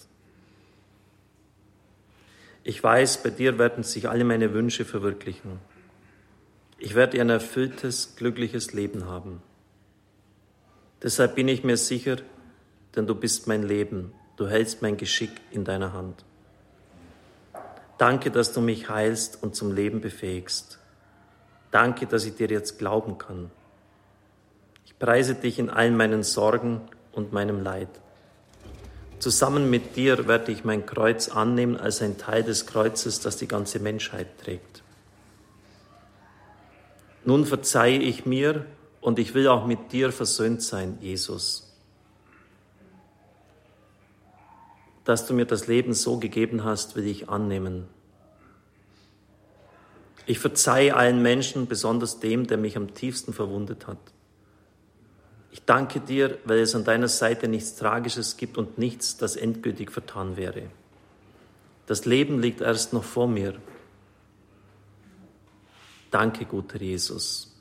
Ich 2.63 2.81
weiß, 2.81 3.21
bei 3.21 3.29
dir 3.29 3.59
werden 3.59 3.83
sich 3.83 4.09
alle 4.09 4.23
meine 4.23 4.53
Wünsche 4.53 4.85
verwirklichen. 4.85 5.59
Ich 6.79 6.95
werde 6.95 7.21
ein 7.21 7.29
erfülltes, 7.29 8.15
glückliches 8.15 8.73
Leben 8.73 9.05
haben. 9.05 9.43
Deshalb 11.03 11.35
bin 11.35 11.47
ich 11.47 11.63
mir 11.63 11.77
sicher, 11.77 12.17
denn 12.95 13.07
du 13.07 13.15
bist 13.15 13.47
mein 13.47 13.63
Leben, 13.63 14.13
du 14.37 14.47
hältst 14.47 14.81
mein 14.81 14.97
Geschick 14.97 15.31
in 15.51 15.63
deiner 15.63 15.93
Hand. 15.93 16.25
Danke, 17.97 18.31
dass 18.31 18.51
du 18.51 18.61
mich 18.61 18.89
heilst 18.89 19.41
und 19.41 19.55
zum 19.55 19.73
Leben 19.73 20.01
befähigst. 20.01 20.79
Danke, 21.71 22.07
dass 22.07 22.25
ich 22.25 22.35
dir 22.35 22.47
jetzt 22.47 22.77
glauben 22.77 23.17
kann. 23.17 23.51
Ich 24.85 24.97
preise 24.99 25.35
dich 25.35 25.59
in 25.59 25.69
allen 25.69 25.95
meinen 25.95 26.23
Sorgen 26.23 26.81
und 27.11 27.33
meinem 27.33 27.61
Leid. 27.61 27.89
Zusammen 29.19 29.69
mit 29.69 29.95
dir 29.95 30.27
werde 30.27 30.51
ich 30.51 30.63
mein 30.65 30.85
Kreuz 30.85 31.29
annehmen 31.29 31.77
als 31.77 32.01
ein 32.01 32.17
Teil 32.17 32.43
des 32.43 32.65
Kreuzes, 32.65 33.21
das 33.21 33.37
die 33.37 33.47
ganze 33.47 33.79
Menschheit 33.79 34.27
trägt. 34.39 34.83
Nun 37.23 37.45
verzeihe 37.45 37.99
ich 37.99 38.25
mir 38.25 38.65
und 39.01 39.17
ich 39.17 39.33
will 39.33 39.47
auch 39.47 39.65
mit 39.65 39.91
dir 39.91 40.11
versöhnt 40.11 40.61
sein, 40.61 40.97
Jesus. 41.01 41.64
Dass 45.05 45.25
du 45.25 45.33
mir 45.33 45.45
das 45.45 45.67
Leben 45.67 45.93
so 45.93 46.19
gegeben 46.19 46.63
hast, 46.63 46.95
will 46.95 47.07
ich 47.07 47.29
annehmen. 47.29 47.87
Ich 50.25 50.39
verzeihe 50.39 50.95
allen 50.95 51.21
Menschen, 51.21 51.67
besonders 51.67 52.19
dem, 52.19 52.47
der 52.47 52.57
mich 52.57 52.75
am 52.75 52.93
tiefsten 52.93 53.31
verwundet 53.31 53.87
hat. 53.87 53.99
Ich 55.51 55.63
danke 55.63 55.99
dir, 55.99 56.37
weil 56.43 56.59
es 56.59 56.75
an 56.75 56.83
deiner 56.83 57.07
Seite 57.07 57.47
nichts 57.47 57.75
Tragisches 57.75 58.35
gibt 58.35 58.57
und 58.57 58.77
nichts, 58.77 59.17
das 59.17 59.35
endgültig 59.35 59.91
vertan 59.91 60.35
wäre. 60.35 60.63
Das 61.85 62.05
Leben 62.05 62.41
liegt 62.41 62.61
erst 62.61 62.91
noch 62.91 63.03
vor 63.03 63.27
mir. 63.27 63.53
Danke, 66.09 66.45
guter 66.45 66.81
Jesus. 66.81 67.55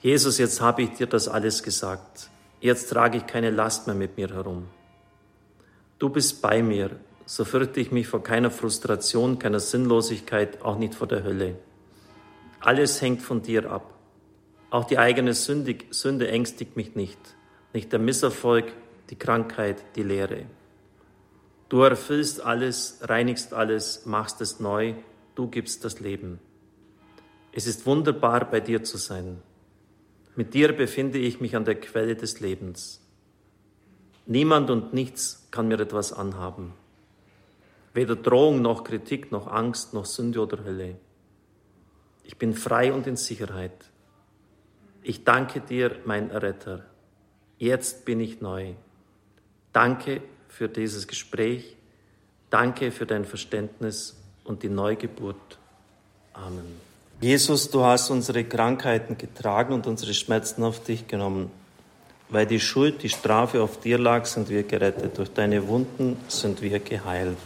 Jesus, 0.00 0.38
jetzt 0.38 0.60
habe 0.60 0.82
ich 0.82 0.90
dir 0.92 1.06
das 1.06 1.26
alles 1.26 1.62
gesagt. 1.62 2.30
Jetzt 2.60 2.90
trage 2.90 3.18
ich 3.18 3.26
keine 3.26 3.50
Last 3.50 3.86
mehr 3.86 3.96
mit 3.96 4.16
mir 4.16 4.28
herum. 4.28 4.68
Du 5.98 6.10
bist 6.10 6.42
bei 6.42 6.62
mir, 6.62 6.90
so 7.24 7.44
fürchte 7.44 7.80
ich 7.80 7.90
mich 7.90 8.06
vor 8.06 8.22
keiner 8.22 8.50
Frustration, 8.50 9.38
keiner 9.38 9.60
Sinnlosigkeit, 9.60 10.60
auch 10.62 10.76
nicht 10.76 10.94
vor 10.94 11.06
der 11.06 11.24
Hölle. 11.24 11.56
Alles 12.60 13.00
hängt 13.00 13.22
von 13.22 13.40
dir 13.40 13.70
ab. 13.70 13.94
Auch 14.68 14.84
die 14.84 14.98
eigene 14.98 15.32
Sünde, 15.32 15.76
Sünde 15.90 16.28
ängstigt 16.28 16.76
mich 16.76 16.94
nicht, 16.96 17.18
nicht 17.72 17.92
der 17.92 17.98
Misserfolg, 17.98 18.72
die 19.08 19.16
Krankheit, 19.16 19.82
die 19.96 20.02
Leere. 20.02 20.46
Du 21.68 21.80
erfüllst 21.80 22.42
alles, 22.42 22.98
reinigst 23.02 23.54
alles, 23.54 24.04
machst 24.04 24.40
es 24.40 24.60
neu, 24.60 24.94
du 25.34 25.48
gibst 25.48 25.84
das 25.84 26.00
Leben. 26.00 26.40
Es 27.52 27.66
ist 27.66 27.86
wunderbar, 27.86 28.50
bei 28.50 28.60
dir 28.60 28.84
zu 28.84 28.98
sein. 28.98 29.38
Mit 30.34 30.52
dir 30.52 30.74
befinde 30.74 31.18
ich 31.18 31.40
mich 31.40 31.56
an 31.56 31.64
der 31.64 31.76
Quelle 31.76 32.16
des 32.16 32.40
Lebens. 32.40 33.00
Niemand 34.26 34.70
und 34.70 34.92
nichts 34.92 35.46
kann 35.50 35.68
mir 35.68 35.78
etwas 35.80 36.12
anhaben. 36.12 36.74
Weder 37.94 38.16
Drohung 38.16 38.60
noch 38.60 38.84
Kritik 38.84 39.32
noch 39.32 39.46
Angst 39.46 39.94
noch 39.94 40.04
Sünde 40.04 40.40
oder 40.40 40.64
Hölle. 40.64 40.96
Ich 42.24 42.36
bin 42.36 42.54
frei 42.54 42.92
und 42.92 43.06
in 43.06 43.16
Sicherheit. 43.16 43.72
Ich 45.02 45.24
danke 45.24 45.60
dir, 45.60 45.96
mein 46.04 46.30
Retter. 46.30 46.84
Jetzt 47.58 48.04
bin 48.04 48.20
ich 48.20 48.40
neu. 48.40 48.72
Danke 49.72 50.20
für 50.48 50.68
dieses 50.68 51.06
Gespräch. 51.06 51.76
Danke 52.50 52.90
für 52.90 53.06
dein 53.06 53.24
Verständnis 53.24 54.16
und 54.44 54.62
die 54.62 54.68
Neugeburt. 54.68 55.58
Amen. 56.32 56.80
Jesus, 57.20 57.70
du 57.70 57.82
hast 57.82 58.10
unsere 58.10 58.44
Krankheiten 58.44 59.16
getragen 59.16 59.72
und 59.72 59.86
unsere 59.86 60.12
Schmerzen 60.12 60.64
auf 60.64 60.82
dich 60.82 61.06
genommen. 61.06 61.50
Weil 62.28 62.46
die 62.46 62.58
Schuld, 62.58 63.02
die 63.02 63.08
Strafe 63.08 63.62
auf 63.62 63.78
dir 63.80 63.98
lag, 63.98 64.24
sind 64.24 64.48
wir 64.48 64.64
gerettet. 64.64 65.16
Durch 65.16 65.32
deine 65.32 65.68
Wunden 65.68 66.16
sind 66.28 66.60
wir 66.60 66.80
geheilt. 66.80 67.36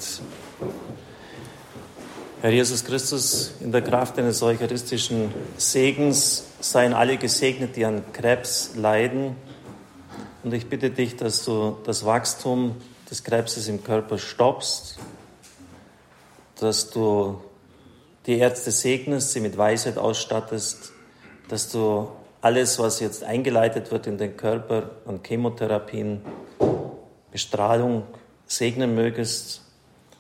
Herr 2.41 2.51
Jesus 2.51 2.83
Christus, 2.85 3.53
in 3.61 3.71
der 3.71 3.83
Kraft 3.83 4.17
deines 4.17 4.43
eucharistischen 4.43 5.35
Segens 5.59 6.47
seien 6.61 6.95
alle 6.95 7.19
gesegnet, 7.19 7.77
die 7.77 7.85
an 7.85 8.03
Krebs 8.15 8.71
leiden. 8.77 9.37
Und 10.43 10.55
ich 10.55 10.67
bitte 10.67 10.89
dich, 10.89 11.17
dass 11.17 11.45
du 11.45 11.77
das 11.85 12.07
Wachstum 12.07 12.77
des 13.11 13.25
Krebses 13.25 13.69
im 13.69 13.85
Körper 13.85 14.17
stoppst, 14.17 14.99
dass 16.59 16.89
du 16.89 17.43
die 18.25 18.39
Ärzte 18.39 18.71
segnest, 18.71 19.33
sie 19.33 19.41
mit 19.41 19.59
Weisheit 19.59 19.99
ausstattest, 19.99 20.93
dass 21.49 21.71
du 21.71 22.09
alles, 22.41 22.79
was 22.79 23.01
jetzt 23.01 23.25
eingeleitet 23.25 23.91
wird 23.91 24.07
in 24.07 24.19
den 24.19 24.37
Körper 24.37 24.91
an 25.07 25.21
Chemotherapien, 25.23 26.23
Bestrahlung 27.31 28.05
segnen 28.47 28.95
mögest 28.95 29.63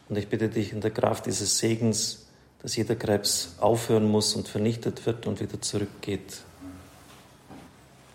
und 0.08 0.16
ich 0.16 0.28
bitte 0.28 0.48
dich 0.48 0.72
in 0.72 0.80
der 0.80 0.90
Kraft 0.90 1.26
dieses 1.26 1.58
Segens, 1.58 2.26
dass 2.62 2.76
jeder 2.76 2.94
Krebs 2.94 3.56
aufhören 3.60 4.08
muss 4.08 4.34
und 4.34 4.48
vernichtet 4.48 5.06
wird 5.06 5.26
und 5.26 5.40
wieder 5.40 5.60
zurückgeht. 5.60 6.42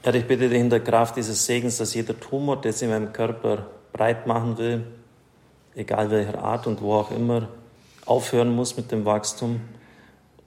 Herr, 0.04 0.14
ich 0.14 0.28
bitte 0.28 0.50
dich 0.50 0.60
in 0.60 0.70
der 0.70 0.82
Kraft 0.82 1.16
dieses 1.16 1.46
Segens, 1.46 1.78
dass 1.78 1.96
jeder 1.96 2.20
Tumor, 2.20 2.62
der 2.62 2.74
sich 2.74 2.84
in 2.84 2.90
meinem 2.90 3.12
Körper 3.12 3.66
breit 3.92 4.28
machen 4.28 4.58
will, 4.58 4.86
egal 5.74 6.12
welcher 6.12 6.44
Art 6.44 6.68
und 6.68 6.82
wo 6.82 6.94
auch 6.94 7.12
immer, 7.12 7.50
aufhören 8.06 8.56
muss 8.56 8.78
mit 8.78 8.92
dem 8.92 9.04
Wachstum. 9.04 9.62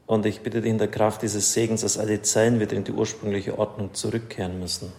Und 0.09 0.25
ich 0.25 0.40
bitte 0.40 0.62
dich 0.62 0.71
in 0.71 0.79
der 0.79 0.88
Kraft 0.88 1.21
dieses 1.21 1.53
Segens, 1.53 1.83
dass 1.83 1.99
alle 1.99 2.23
Zellen 2.23 2.61
wieder 2.61 2.75
in 2.75 2.83
die 2.83 2.92
ursprüngliche 2.92 3.59
Ordnung 3.59 3.92
zurückkehren 3.92 4.59
müssen. 4.59 4.90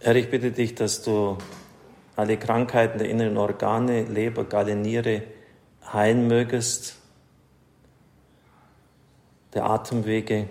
Herr, 0.00 0.14
ich 0.14 0.30
bitte 0.30 0.50
dich, 0.50 0.74
dass 0.74 1.00
du 1.02 1.38
alle 2.14 2.36
Krankheiten 2.36 2.98
der 2.98 3.08
inneren 3.08 3.38
Organe, 3.38 4.02
Leber, 4.02 4.44
Galle, 4.44 4.76
Niere 4.76 5.22
heilen 5.90 6.28
mögest, 6.28 6.96
der 9.54 9.64
Atemwege, 9.64 10.46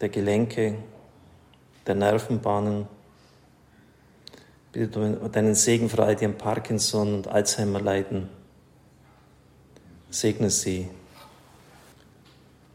der 0.00 0.08
Gelenke, 0.08 0.74
der 1.86 1.94
Nervenbahnen. 1.94 2.88
Bitte 4.72 5.18
um 5.20 5.30
deinen 5.30 5.54
Segen 5.54 5.88
für 5.88 6.02
all 6.02 6.16
die 6.16 6.24
an 6.24 6.36
Parkinson 6.36 7.14
und 7.14 7.28
Alzheimer 7.28 7.80
leiden. 7.80 8.37
Segne 10.10 10.50
sie. 10.50 10.88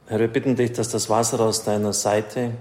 Herr, 0.07 0.19
wir 0.19 0.27
bitten 0.27 0.55
dich, 0.55 0.73
dass 0.73 0.89
das 0.89 1.09
Wasser 1.09 1.39
aus 1.39 1.63
deiner 1.63 1.93
Seite 1.93 2.51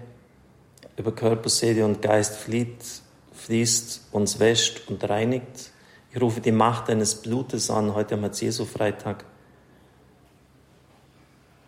über 0.96 1.12
Körper, 1.12 1.48
Seele 1.48 1.84
und 1.84 2.00
Geist 2.02 2.36
flieht 2.36 3.02
fließt, 3.42 4.02
uns 4.12 4.38
wäscht 4.38 4.88
und 4.88 5.08
reinigt. 5.08 5.70
Ich 6.12 6.20
rufe 6.20 6.40
die 6.40 6.52
Macht 6.52 6.88
deines 6.88 7.16
Blutes 7.16 7.70
an, 7.70 7.94
heute 7.94 8.14
am 8.14 8.30
Jesu-Freitag, 8.30 9.24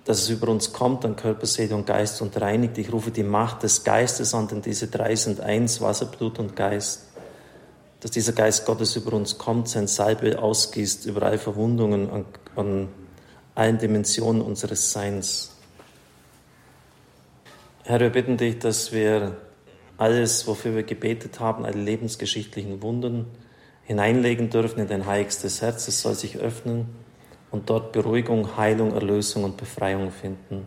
dass 0.05 0.23
es 0.23 0.29
über 0.29 0.49
uns 0.49 0.73
kommt 0.73 1.05
an 1.05 1.17
Körper, 1.17 1.47
Seele 1.47 1.75
und 1.75 1.87
Geist 1.87 2.21
und 2.21 2.39
reinigt. 2.41 2.79
Ich 2.79 2.93
rufe 2.93 3.11
die 3.11 3.23
Macht 3.23 3.63
des 3.63 3.85
Geistes 3.85 4.35
an, 4.35 4.49
denn 4.49 4.63
diese 4.63 4.87
drei 4.89 5.17
sind 5.17 5.41
eins, 5.41 5.81
Wasser, 5.81 6.07
Blut 6.07 6.39
und 6.39 6.55
Geist. 6.55 7.09
Dass 8.05 8.11
dieser 8.11 8.35
Geist 8.35 8.67
Gottes 8.67 8.97
über 8.97 9.15
uns 9.15 9.39
kommt, 9.39 9.67
sein 9.67 9.87
Salbe 9.87 10.39
ausgießt 10.39 11.07
über 11.07 11.23
all 11.23 11.39
Verwundungen 11.39 12.11
an, 12.11 12.27
an 12.55 12.89
allen 13.55 13.79
Dimensionen 13.79 14.43
unseres 14.43 14.93
Seins. 14.93 15.57
Herr, 17.85 18.01
wir 18.01 18.11
bitten 18.11 18.37
dich, 18.37 18.59
dass 18.59 18.93
wir 18.93 19.39
alles, 19.97 20.47
wofür 20.47 20.75
wir 20.75 20.83
gebetet 20.83 21.41
haben, 21.41 21.65
alle 21.65 21.81
lebensgeschichtlichen 21.81 22.83
Wunden 22.83 23.25
hineinlegen 23.85 24.51
dürfen 24.51 24.81
in 24.81 24.87
dein 24.87 25.07
heiligstes 25.07 25.63
Herz. 25.63 25.89
Es 25.89 26.03
soll 26.03 26.15
sich 26.15 26.37
öffnen 26.37 26.85
und 27.51 27.71
dort 27.71 27.93
Beruhigung, 27.93 28.59
Heilung, 28.59 28.93
Erlösung 28.93 29.45
und 29.45 29.57
Befreiung 29.57 30.11
finden. 30.11 30.67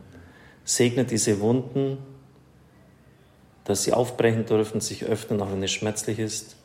Segne 0.63 1.05
diese 1.05 1.39
Wunden, 1.39 1.99
dass 3.63 3.83
sie 3.83 3.93
aufbrechen 3.93 4.47
dürfen, 4.47 4.81
sich 4.81 5.05
öffnen, 5.05 5.39
auch 5.39 5.51
wenn 5.51 5.61
es 5.61 5.71
schmerzlich 5.71 6.17
ist. 6.17 6.55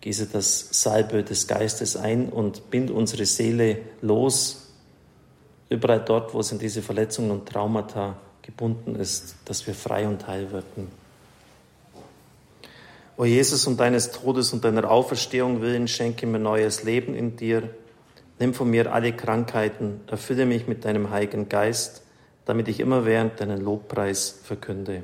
Gieße 0.00 0.26
das 0.26 0.68
Salbe 0.70 1.24
des 1.24 1.46
Geistes 1.46 1.96
ein 1.96 2.28
und 2.28 2.70
bind 2.70 2.90
unsere 2.90 3.26
Seele 3.26 3.78
los, 4.00 4.68
überall 5.68 6.00
dort, 6.04 6.34
wo 6.34 6.40
es 6.40 6.52
in 6.52 6.58
diese 6.58 6.82
Verletzungen 6.82 7.30
und 7.30 7.48
Traumata 7.48 8.16
gebunden 8.42 8.94
ist, 8.94 9.34
dass 9.44 9.66
wir 9.66 9.74
frei 9.74 10.06
und 10.06 10.26
heil 10.26 10.52
werden. 10.52 10.88
O 13.16 13.24
Jesus, 13.24 13.66
um 13.66 13.76
deines 13.76 14.12
Todes 14.12 14.52
und 14.52 14.64
deiner 14.64 14.88
Auferstehung 14.88 15.60
willen, 15.60 15.88
schenke 15.88 16.24
mir 16.26 16.38
neues 16.38 16.84
Leben 16.84 17.14
in 17.14 17.36
dir. 17.36 17.68
Nimm 18.38 18.54
von 18.54 18.70
mir 18.70 18.92
alle 18.92 19.12
Krankheiten, 19.12 20.00
erfülle 20.06 20.46
mich 20.46 20.68
mit 20.68 20.84
deinem 20.84 21.10
Heiligen 21.10 21.48
Geist, 21.48 22.02
damit 22.44 22.68
ich 22.68 22.78
immer 22.78 23.04
während 23.04 23.40
deinen 23.40 23.60
Lobpreis 23.60 24.38
verkünde. 24.44 25.02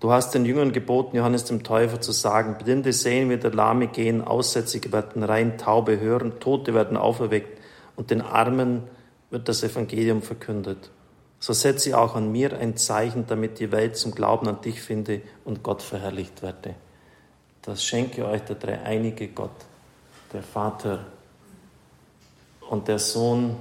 Du 0.00 0.12
hast 0.12 0.32
den 0.32 0.44
Jüngern 0.44 0.72
geboten, 0.72 1.16
Johannes 1.16 1.44
dem 1.44 1.64
Täufer 1.64 2.00
zu 2.00 2.12
sagen, 2.12 2.56
Blinde 2.62 2.92
sehen 2.92 3.30
wieder, 3.30 3.50
Lahme 3.50 3.88
gehen, 3.88 4.22
Aussätzige 4.22 4.92
werden 4.92 5.24
rein, 5.24 5.58
Taube 5.58 5.98
hören, 5.98 6.38
Tote 6.38 6.72
werden 6.72 6.96
auferweckt 6.96 7.60
und 7.96 8.10
den 8.10 8.20
Armen 8.20 8.84
wird 9.30 9.48
das 9.48 9.62
Evangelium 9.62 10.22
verkündet. 10.22 10.90
so 11.40 11.52
setze 11.52 11.98
auch 11.98 12.14
an 12.14 12.30
mir 12.32 12.58
ein 12.58 12.76
Zeichen, 12.76 13.26
damit 13.26 13.58
die 13.58 13.72
Welt 13.72 13.96
zum 13.96 14.12
Glauben 14.14 14.48
an 14.48 14.60
dich 14.60 14.80
finde 14.80 15.20
und 15.44 15.62
Gott 15.62 15.82
verherrlicht 15.82 16.42
werde. 16.42 16.74
Das 17.62 17.84
schenke 17.84 18.24
euch 18.24 18.42
der 18.42 18.56
dreieinige 18.56 19.28
Gott, 19.28 19.50
der 20.32 20.42
Vater 20.42 21.06
und 22.70 22.88
der 22.88 22.98
Sohn 22.98 23.56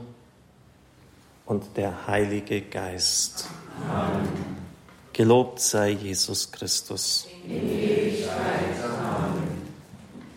und 1.45 1.65
der 1.75 2.07
Heilige 2.07 2.61
Geist. 2.61 3.47
Amen. 3.89 4.56
Gelobt 5.17 5.59
sei 5.59 5.93
Jesus 5.93 6.51
Christus. 6.51 7.27
In 7.47 8.96